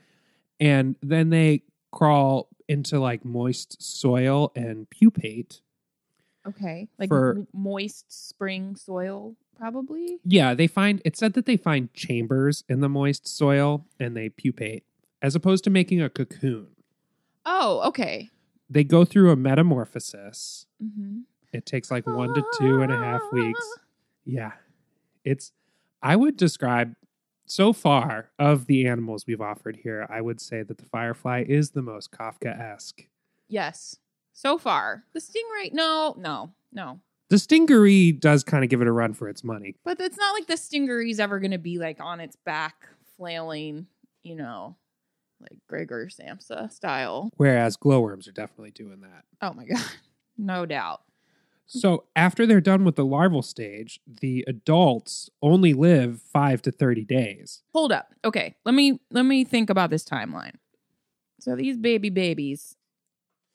[0.59, 5.61] And then they crawl into like moist soil and pupate.
[6.45, 6.89] Okay.
[6.99, 10.19] Like For- moist spring soil, probably.
[10.23, 14.29] Yeah, they find it said that they find chambers in the moist soil and they
[14.29, 14.83] pupate
[15.21, 16.67] as opposed to making a cocoon.
[17.45, 18.29] Oh, okay.
[18.69, 20.65] They go through a metamorphosis.
[20.83, 21.19] Mm-hmm.
[21.53, 23.77] It takes like one to two and a half weeks.
[24.25, 24.51] Yeah.
[25.23, 25.51] It's,
[26.01, 26.95] I would describe
[27.45, 31.71] so far of the animals we've offered here, I would say that the firefly is
[31.71, 33.07] the most Kafka esque.
[33.47, 33.97] Yes.
[34.33, 35.71] So far, the stingray.
[35.71, 36.99] No, no, no.
[37.30, 39.76] The stingaree does kind of give it a run for its money.
[39.84, 43.88] But it's not like the stingaree's ever going to be like on its back flailing,
[44.23, 44.76] you know,
[45.39, 47.32] like Gregor Samsa style.
[47.38, 49.23] Whereas glowworms are definitely doing that.
[49.41, 49.84] Oh my god,
[50.38, 51.01] no doubt.
[51.67, 57.03] So after they're done with the larval stage, the adults only live five to thirty
[57.03, 57.63] days.
[57.73, 58.13] Hold up.
[58.23, 60.55] Okay, let me let me think about this timeline.
[61.39, 62.76] So these baby babies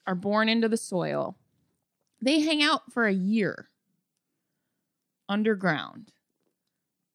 [0.07, 1.37] are born into the soil.
[2.23, 3.69] They hang out for a year
[5.29, 6.13] underground,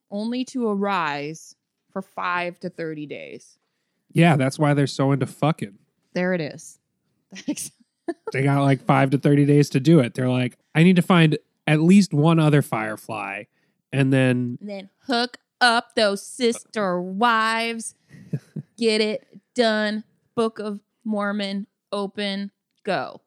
[0.09, 1.55] only to arise
[1.91, 3.57] for five to thirty days.
[4.11, 5.77] Yeah, that's why they're so into fucking.
[6.13, 6.79] There it is.
[8.33, 10.13] They got like five to thirty days to do it.
[10.13, 13.45] They're like, I need to find at least one other firefly,
[13.91, 17.95] and then And then hook up those sister wives.
[18.77, 19.25] Get it
[19.55, 20.03] done.
[20.35, 22.51] Book of Mormon, open,
[22.83, 23.21] go.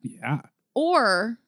[0.00, 0.40] yeah,
[0.76, 1.38] Or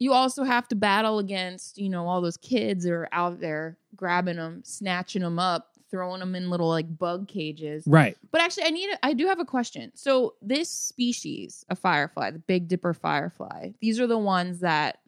[0.00, 3.76] you also have to battle against, you know, all those kids that are out there
[3.94, 7.84] grabbing them, snatching them up, throwing them in little like bug cages.
[7.86, 8.16] right.
[8.32, 9.92] But actually, I need a, I do have a question.
[9.94, 14.98] So this species of firefly, the Big Dipper firefly, these are the ones that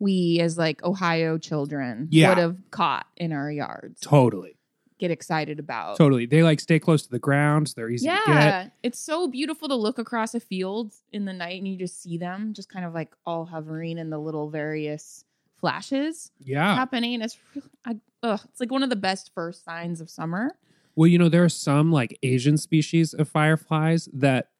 [0.00, 2.30] we as like Ohio children Yeah.
[2.30, 4.56] would have caught in our yards, Totally,
[5.02, 5.96] get excited about.
[5.98, 6.26] totally.
[6.26, 7.68] They like stay close to the ground.
[7.68, 8.28] So they're easy to get.
[8.28, 12.00] Yeah, it's so beautiful to look across a field in the night and you just
[12.02, 15.24] see them just kind of like all hovering in the little various
[15.58, 16.74] flashes Yeah.
[16.74, 17.20] happening.
[17.22, 17.36] It's
[17.84, 20.56] I, ugh, it's like one of the best first signs of summer.
[20.94, 24.50] Well, you know, there are some like Asian species of fireflies that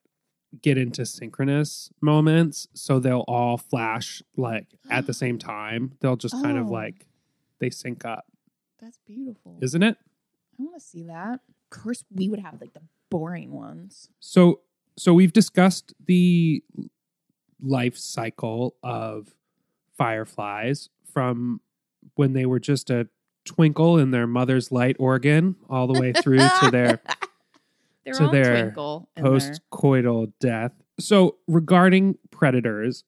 [0.60, 2.66] get into synchronous moments.
[2.74, 5.92] So they'll all flash like at the same time.
[6.00, 6.72] They'll just kind of Oh.
[6.72, 7.06] like
[7.58, 8.24] they sync up,
[8.80, 9.58] That's beautiful.
[9.62, 9.96] isn't it?
[10.62, 11.40] I want to see that.
[11.72, 14.08] Of course, we would have like the boring ones.
[14.20, 14.60] So,
[14.96, 16.62] so we've discussed the
[17.60, 19.34] life cycle of
[19.96, 21.60] fireflies from
[22.14, 23.08] when they were just a
[23.44, 27.00] twinkle in their mother's light organ all the way through to their
[28.04, 28.74] Their To their
[29.16, 30.72] post-coital death.
[30.98, 33.04] So, regarding predators,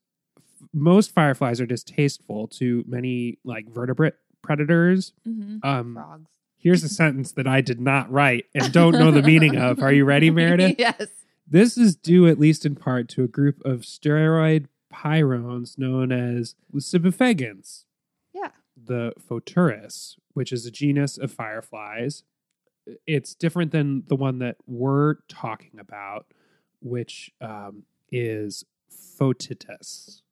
[0.73, 5.13] most fireflies are distasteful to many like vertebrate predators.
[5.27, 5.65] Mhm.
[5.65, 6.31] Um, Frogs.
[6.65, 9.83] Here's a sentence that I did not write and don't know the meaning of.
[9.83, 10.77] Are you ready, Meredith?
[10.79, 11.09] yes.
[11.47, 16.55] This is due, at least in part, to a group of steroid pyrones known as
[16.75, 17.85] lucibufagins.
[18.33, 18.49] Yeah.
[18.83, 22.23] The Photuris, which is a genus of fireflies.
[23.07, 26.29] It's different than the one that we're talking about,
[26.81, 30.23] which um, is Photinus.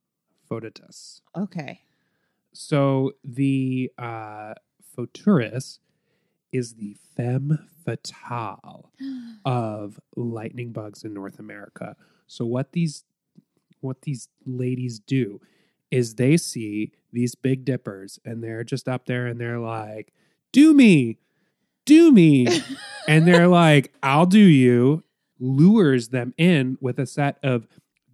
[0.51, 1.21] Photinus.
[1.37, 1.83] Okay.
[2.55, 4.55] So the uh,
[4.97, 5.79] Photuris
[6.53, 8.93] is the femme fatale
[9.45, 11.97] of lightning bugs in North America.
[12.27, 13.05] So what these
[13.81, 15.41] what these ladies do
[15.91, 20.13] is they see these big dippers and they're just up there and they're like,
[20.53, 21.19] "Do me.
[21.85, 22.47] Do me."
[23.09, 25.03] and they're like, "I'll do you."
[25.41, 27.67] Lures them in with a set of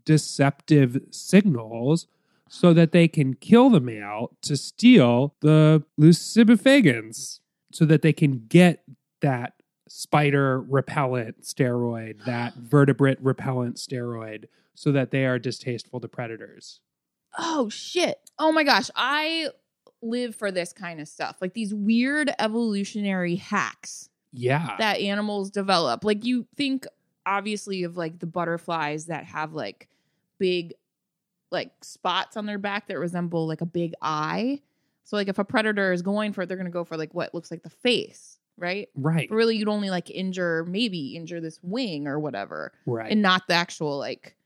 [0.06, 2.06] deceptive signals
[2.48, 7.40] so that they can kill the male to steal the lucibufagins
[7.72, 8.82] so that they can get
[9.20, 9.54] that
[9.88, 14.44] spider repellent steroid, that vertebrate repellent steroid,
[14.74, 16.80] so that they are distasteful to predators.
[17.36, 18.18] Oh shit.
[18.38, 18.90] Oh my gosh.
[18.96, 19.48] I
[20.00, 21.36] live for this kind of stuff.
[21.40, 24.76] Like these weird evolutionary hacks Yeah.
[24.78, 26.04] that animals develop.
[26.04, 26.86] Like you think
[27.26, 29.88] obviously of like the butterflies that have like
[30.38, 30.74] big
[31.50, 34.60] like spots on their back that resemble like a big eye.
[35.08, 37.14] So like if a predator is going for it, they're going to go for like
[37.14, 38.90] what looks like the face, right?
[38.94, 39.26] right.
[39.26, 43.10] But really you'd only like injure maybe injure this wing or whatever Right.
[43.10, 44.36] and not the actual like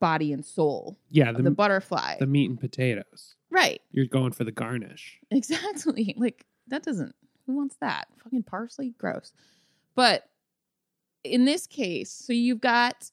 [0.00, 2.16] body and soul yeah, the, the butterfly.
[2.18, 3.36] the meat and potatoes.
[3.50, 3.80] right.
[3.92, 5.20] You're going for the garnish.
[5.30, 6.14] Exactly.
[6.18, 7.14] Like that doesn't
[7.46, 8.08] who wants that?
[8.24, 9.32] Fucking parsley, gross.
[9.94, 10.28] But
[11.22, 13.10] in this case, so you've got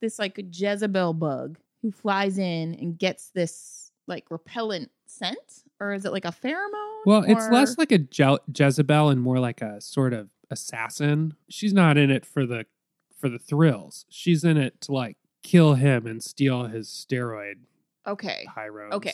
[0.00, 6.04] this like Jezebel bug who flies in and gets this like repellent scent, or is
[6.04, 7.00] it like a pheromone?
[7.04, 11.34] Well, it's less like a Je- Jezebel and more like a sort of assassin.
[11.50, 12.64] She's not in it for the
[13.18, 14.06] for the thrills.
[14.08, 17.56] She's in it to like kill him and steal his steroid
[18.06, 18.92] okay, pyros.
[18.92, 19.12] Okay.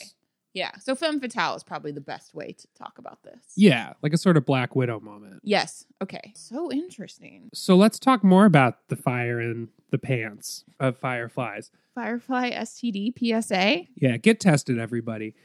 [0.55, 0.71] yeah.
[0.79, 3.41] So femme fatale is probably the best way to talk about this.
[3.57, 5.41] Yeah, like a sort of Black Widow moment.
[5.43, 5.85] Yes.
[6.01, 6.33] Okay.
[6.37, 7.51] So interesting.
[7.53, 11.73] So let's talk more about the fire in the pants of fireflies.
[11.95, 13.87] Firefly STD PSA.
[13.97, 15.35] Yeah, get tested, everybody.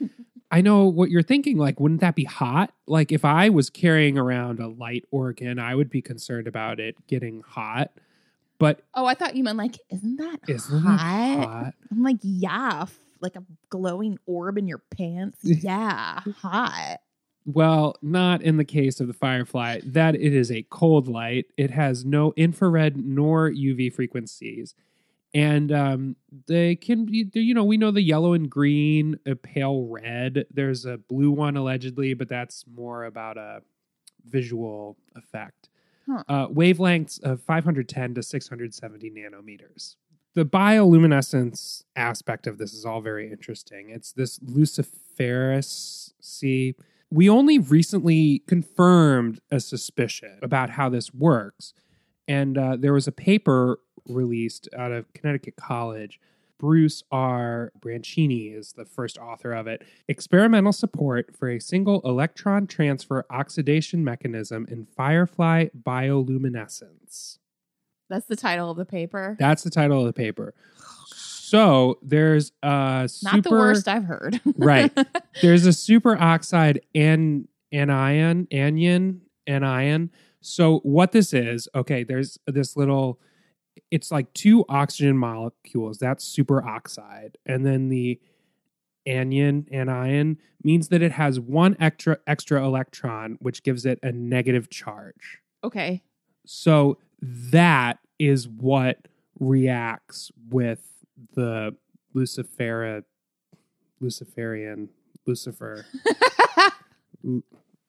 [0.50, 1.58] I know what you're thinking.
[1.58, 2.72] Like, wouldn't that be hot?
[2.86, 6.96] Like, if I was carrying around a light organ, I would be concerned about it
[7.08, 7.90] getting hot.
[8.58, 10.94] But Oh, I thought you meant like, isn't that isn't hot?
[11.42, 11.74] it hot?
[11.90, 15.38] I'm like, yeah, f- like a glowing orb in your pants.
[15.42, 16.98] Yeah, hot.
[17.44, 19.80] Well, not in the case of the Firefly.
[19.84, 21.46] That it is a cold light.
[21.56, 24.74] It has no infrared nor UV frequencies,
[25.36, 26.16] and um,
[26.46, 27.28] they can be.
[27.34, 30.46] You know, we know the yellow and green, a pale red.
[30.50, 33.60] There's a blue one allegedly, but that's more about a
[34.24, 35.68] visual effect.
[36.08, 36.22] Huh.
[36.26, 39.96] Uh, wavelengths of 510 to 670 nanometers.
[40.34, 43.90] The bioluminescence aspect of this is all very interesting.
[43.90, 46.76] It's this luciferous see
[47.10, 51.72] we only recently confirmed a suspicion about how this works.
[52.26, 53.78] And uh, there was a paper
[54.08, 56.20] released out of Connecticut College
[56.58, 57.72] Bruce R.
[57.78, 59.82] Branchini is the first author of it.
[60.08, 67.38] Experimental support for a single electron transfer oxidation mechanism in firefly bioluminescence.
[68.08, 69.36] That's the title of the paper.
[69.38, 70.54] That's the title of the paper.
[71.08, 74.40] So there's a super Not the worst I've heard.
[74.56, 74.92] Right.
[75.42, 80.10] there's a superoxide an anion anion anion.
[80.40, 83.20] So what this is, okay, there's this little
[83.90, 85.98] it's like two oxygen molecules.
[85.98, 87.34] That's superoxide.
[87.44, 88.20] And then the
[89.06, 94.68] anion anion means that it has one extra extra electron which gives it a negative
[94.68, 95.38] charge.
[95.62, 96.02] okay.
[96.44, 99.08] So that is what
[99.38, 100.80] reacts with
[101.34, 101.74] the
[102.14, 103.02] Lucifera,
[104.00, 104.88] Luciferian,
[105.26, 105.86] Lucifer,
[107.22, 107.42] Lu-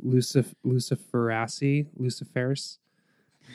[0.03, 2.77] Lucif, Luciferacy, Luciferus.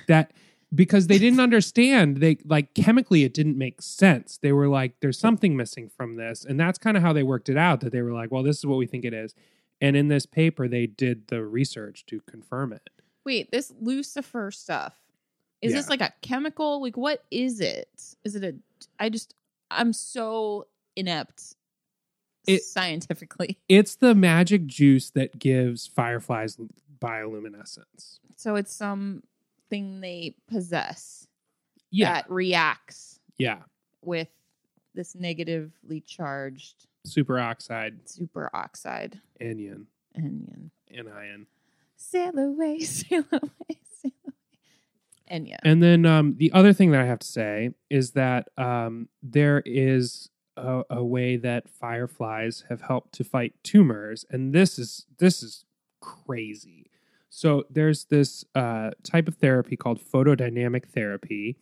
[0.09, 0.33] That
[0.75, 4.39] because they didn't understand, they like chemically it didn't make sense.
[4.39, 7.49] They were like, "There's something missing from this," and that's kind of how they worked
[7.49, 7.81] it out.
[7.81, 9.35] That they were like, "Well, this is what we think it is,"
[9.81, 12.89] and in this paper they did the research to confirm it.
[13.25, 14.95] Wait, this Lucifer stuff.
[15.61, 16.83] Is this like a chemical?
[16.83, 17.89] Like what is it?
[18.25, 18.55] Is it a
[18.99, 19.35] I just
[19.70, 20.66] I'm so
[20.97, 21.55] inept
[22.47, 23.59] It- scientifically.
[23.68, 26.57] It's the magic juice that gives fireflies
[26.99, 28.18] bioluminescence.
[28.37, 28.75] So it's
[29.73, 31.27] something they possess
[31.91, 32.14] Yeah.
[32.14, 33.62] that reacts yeah.
[34.03, 34.29] with
[34.95, 40.70] this negatively charged Superoxide, superoxide anion, anion.
[40.95, 41.47] anion.
[41.97, 44.35] Sail away, sail away, sail away.
[45.29, 45.59] Anion.
[45.64, 49.62] And then um, the other thing that I have to say is that um, there
[49.64, 55.43] is a, a way that fireflies have helped to fight tumors, and this is this
[55.43, 55.64] is
[56.01, 56.91] crazy.
[57.35, 61.57] So there's this uh, type of therapy called photodynamic therapy.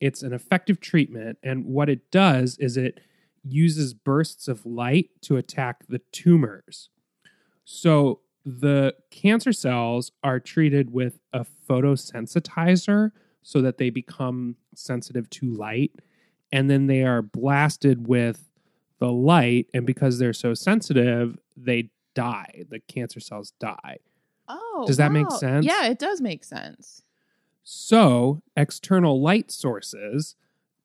[0.00, 2.98] It's an effective treatment, and what it does is it
[3.44, 6.88] uses bursts of light to attack the tumors.
[7.66, 13.10] So the cancer cells are treated with a photosensitizer
[13.42, 15.92] so that they become sensitive to light.
[16.50, 18.48] And then they are blasted with
[18.98, 19.66] the light.
[19.74, 22.64] And because they're so sensitive, they die.
[22.70, 23.98] The cancer cells die.
[24.72, 25.66] Oh, Does that make sense?
[25.66, 27.02] Yeah, it does make sense.
[27.62, 30.34] So external light sources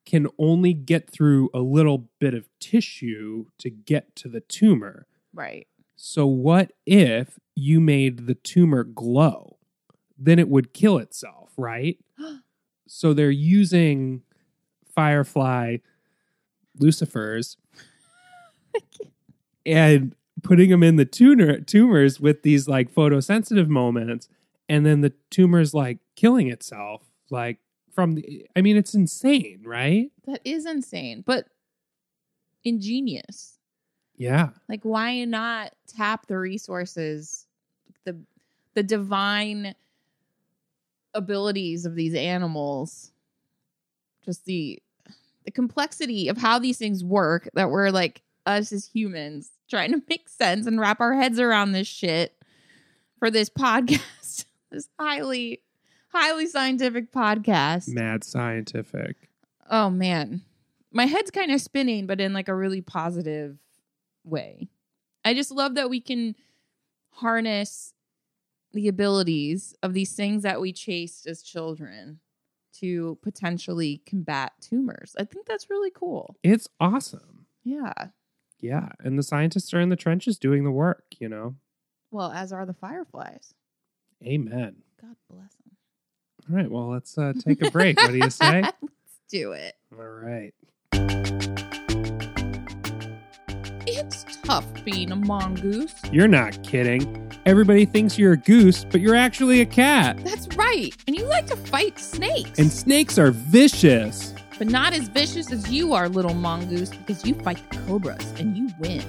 [0.06, 5.06] can only get through a little bit of tissue to get to the tumor.
[5.34, 5.68] Right.
[5.98, 9.58] So, what if you made the tumor glow?
[10.18, 11.98] Then it would kill itself, right?
[12.88, 14.22] so, they're using
[14.96, 15.78] firefly
[16.80, 17.58] lucifers
[19.66, 24.30] and putting them in the tuner, tumors with these like photosensitive moments.
[24.70, 27.04] And then the tumor's like killing itself.
[27.30, 27.60] Like,
[27.94, 30.12] from the, I mean, it's insane, right?
[30.28, 31.48] That is insane, but
[32.64, 33.58] ingenious.
[34.16, 34.50] Yeah.
[34.68, 37.46] Like why not tap the resources,
[38.04, 38.20] the
[38.74, 39.74] the divine
[41.14, 43.12] abilities of these animals?
[44.26, 44.82] Just the
[45.46, 50.02] the complexity of how these things work that we're like us as humans trying to
[50.10, 52.34] make sense and wrap our heads around this shit
[53.20, 54.46] for this podcast.
[54.72, 55.62] this highly
[56.14, 57.90] highly scientific podcast.
[57.90, 59.18] Mad scientific.
[59.70, 60.42] Oh man.
[60.92, 63.58] My head's kind of spinning, but in like a really positive
[64.24, 64.70] way.
[65.26, 66.36] I just love that we can
[67.10, 67.94] harness
[68.74, 72.20] the abilities of these things that we chased as children
[72.80, 75.16] to potentially combat tumors.
[75.20, 76.38] I think that's really cool.
[76.44, 77.48] It's awesome.
[77.64, 77.94] Yeah.
[78.60, 78.90] Yeah.
[79.00, 81.56] And the scientists are in the trenches doing the work, you know?
[82.12, 83.54] Well, as are the fireflies.
[84.26, 84.78] Amen.
[85.02, 85.78] God bless them.
[86.50, 86.72] All right.
[86.72, 87.98] Well, let's uh, take a break.
[87.98, 88.62] what do you say?
[88.82, 89.76] Let's do it.
[89.98, 90.54] All right.
[93.90, 95.94] It's tough being a mongoose.
[96.12, 97.32] You're not kidding.
[97.46, 100.24] Everybody thinks you're a goose, but you're actually a cat.
[100.24, 100.92] That's right.
[101.08, 102.58] And you like to fight snakes.
[102.60, 104.34] And snakes are vicious.
[104.58, 108.58] But not as vicious as you are, little mongoose, because you fight the cobras and
[108.58, 109.04] you win.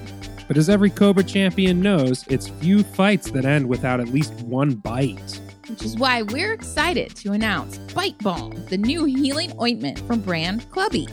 [0.49, 4.77] But as every Cobra champion knows, it's few fights that end without at least one
[4.77, 5.41] bite.
[5.69, 10.69] Which is why we're excited to announce Bite Balm, the new healing ointment from brand
[10.71, 11.07] Clubby.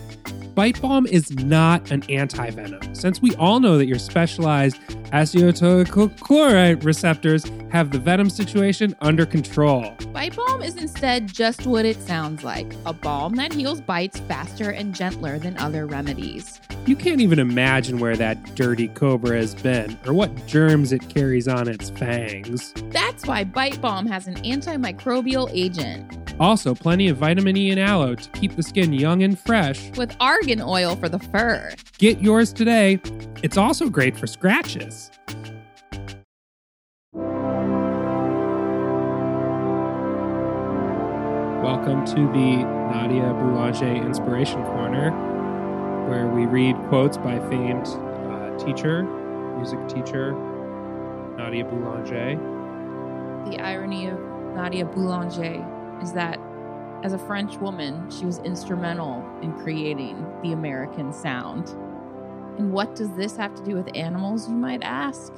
[0.56, 4.78] Bite Balm is not an anti-venom, since we all know that your specialized
[5.12, 9.93] acetylcholine receptors have the venom situation under control.
[10.14, 14.70] Bite Balm is instead just what it sounds like a balm that heals bites faster
[14.70, 16.62] and gentler than other remedies.
[16.86, 21.49] You can't even imagine where that dirty cobra has been, or what germs it carries
[21.49, 22.72] on its fangs.
[22.91, 26.18] That's why Bite Balm has an antimicrobial agent.
[26.38, 29.89] Also, plenty of vitamin E and aloe to keep the skin young and fresh.
[29.97, 30.14] With
[30.46, 31.74] argan oil for the fur.
[31.98, 33.00] Get yours today.
[33.41, 35.10] It's also great for scratches.
[41.64, 45.10] Welcome to the Nadia Boulanger Inspiration Corner,
[46.08, 49.02] where we read quotes by famed uh, teacher,
[49.58, 50.34] music teacher,
[51.38, 52.36] Nadia Boulanger.
[53.50, 54.20] The irony of
[54.56, 55.66] Nadia Boulanger
[56.04, 56.39] is that
[57.06, 61.70] as a French woman, she was instrumental in creating the American sound.
[62.58, 65.32] And what does this have to do with animals, you might ask?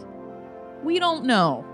[0.82, 1.66] We don't know.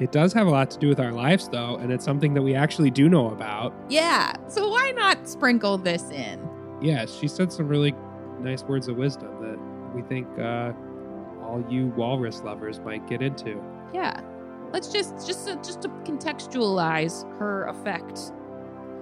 [0.00, 2.42] It does have a lot to do with our lives, though, and it's something that
[2.42, 3.72] we actually do know about.
[3.88, 6.50] Yeah, so why not sprinkle this in?
[6.82, 7.94] Yeah, she said some really
[8.40, 10.72] nice words of wisdom that we think uh,
[11.40, 13.62] all you walrus lovers might get into.
[13.94, 14.20] Yeah,
[14.72, 18.32] let's just just to, just to contextualize her effect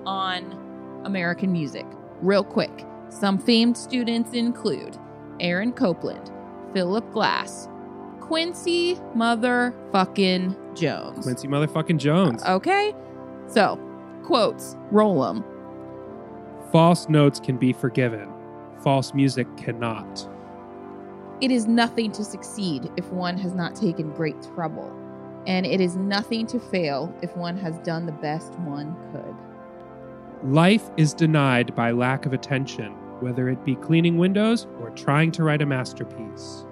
[0.07, 1.87] on American music,
[2.21, 2.87] real quick.
[3.09, 4.97] Some famed students include
[5.41, 6.33] Aaron Copland,
[6.73, 7.69] Philip Glass,
[8.21, 11.25] Quincy motherfucking Jones.
[11.25, 12.43] Quincy motherfucking Jones.
[12.45, 12.95] Okay,
[13.47, 13.79] so
[14.25, 15.45] quotes, roll them.
[16.73, 18.29] False notes can be forgiven.
[18.83, 20.29] False music cannot.
[21.41, 24.91] It is nothing to succeed if one has not taken great trouble,
[25.47, 29.37] and it is nothing to fail if one has done the best one could.
[30.43, 35.45] Life is denied by lack of attention, whether it be cleaning windows or trying to
[35.45, 36.65] write a masterpiece.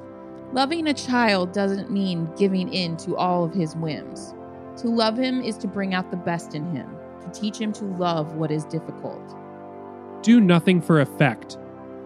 [0.53, 4.35] Loving a child doesn't mean giving in to all of his whims.
[4.79, 7.85] To love him is to bring out the best in him, to teach him to
[7.85, 9.23] love what is difficult.
[10.23, 11.57] Do nothing for effect,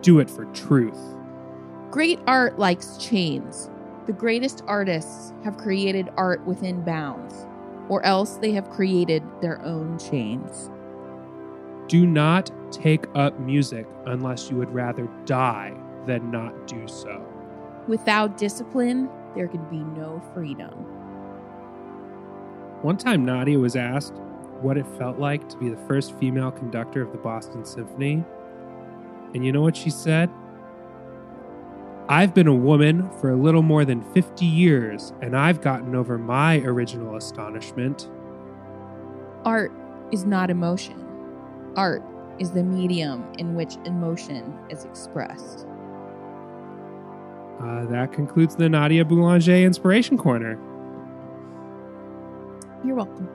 [0.03, 0.99] do it for truth.
[1.91, 3.71] Great art likes chains.
[4.07, 7.47] The greatest artists have created art within bounds,
[7.89, 10.71] or else they have created their own chains.
[11.89, 15.75] Do not take up music unless you would rather die
[16.07, 17.25] than not do so.
[17.87, 20.73] Without discipline, there can be no freedom.
[22.83, 24.15] One time, Nadia was asked
[24.61, 28.25] what it felt like to be the first female conductor of the Boston Symphony.
[29.35, 30.31] And you know what she said?
[32.09, 36.19] I've been a woman for a little more than 50 years, and I've gotten over
[36.19, 38.09] my original astonishment.
[39.45, 39.73] Art
[40.13, 41.06] is not emotion,
[41.77, 42.03] art
[42.39, 45.67] is the medium in which emotion is expressed.
[47.61, 50.59] Uh, that concludes the Nadia Boulanger Inspiration Corner.
[52.85, 53.29] You're welcome.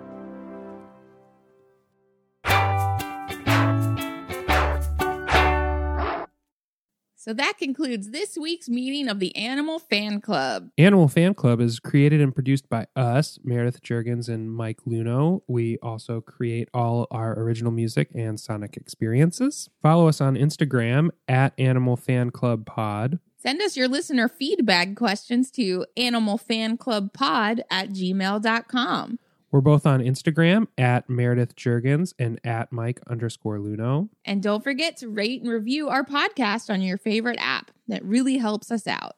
[7.24, 10.72] So that concludes this week's meeting of the Animal Fan Club.
[10.80, 15.44] Animal Fan Club is created and produced by us, Meredith Jurgens and Mike Luno.
[15.48, 19.70] We also create all our original music and sonic experiences.
[19.84, 23.20] Follow us on Instagram at Animal Fan Club Pod.
[23.38, 29.20] Send us your listener feedback questions to animalfanclubpod at gmail.com.
[29.52, 34.10] We're both on Instagram at Meredith Jurgens and at Mike underscore Luno.
[34.24, 37.72] And don't forget to rate and review our podcast on your favorite app.
[37.88, 39.18] That really helps us out.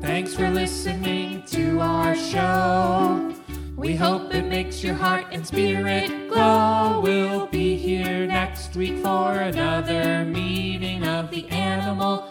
[0.00, 3.34] Thanks for listening to our show.
[3.76, 7.00] We hope it makes your heart and spirit glow.
[7.02, 12.30] We'll be here next week for another meeting of the Animal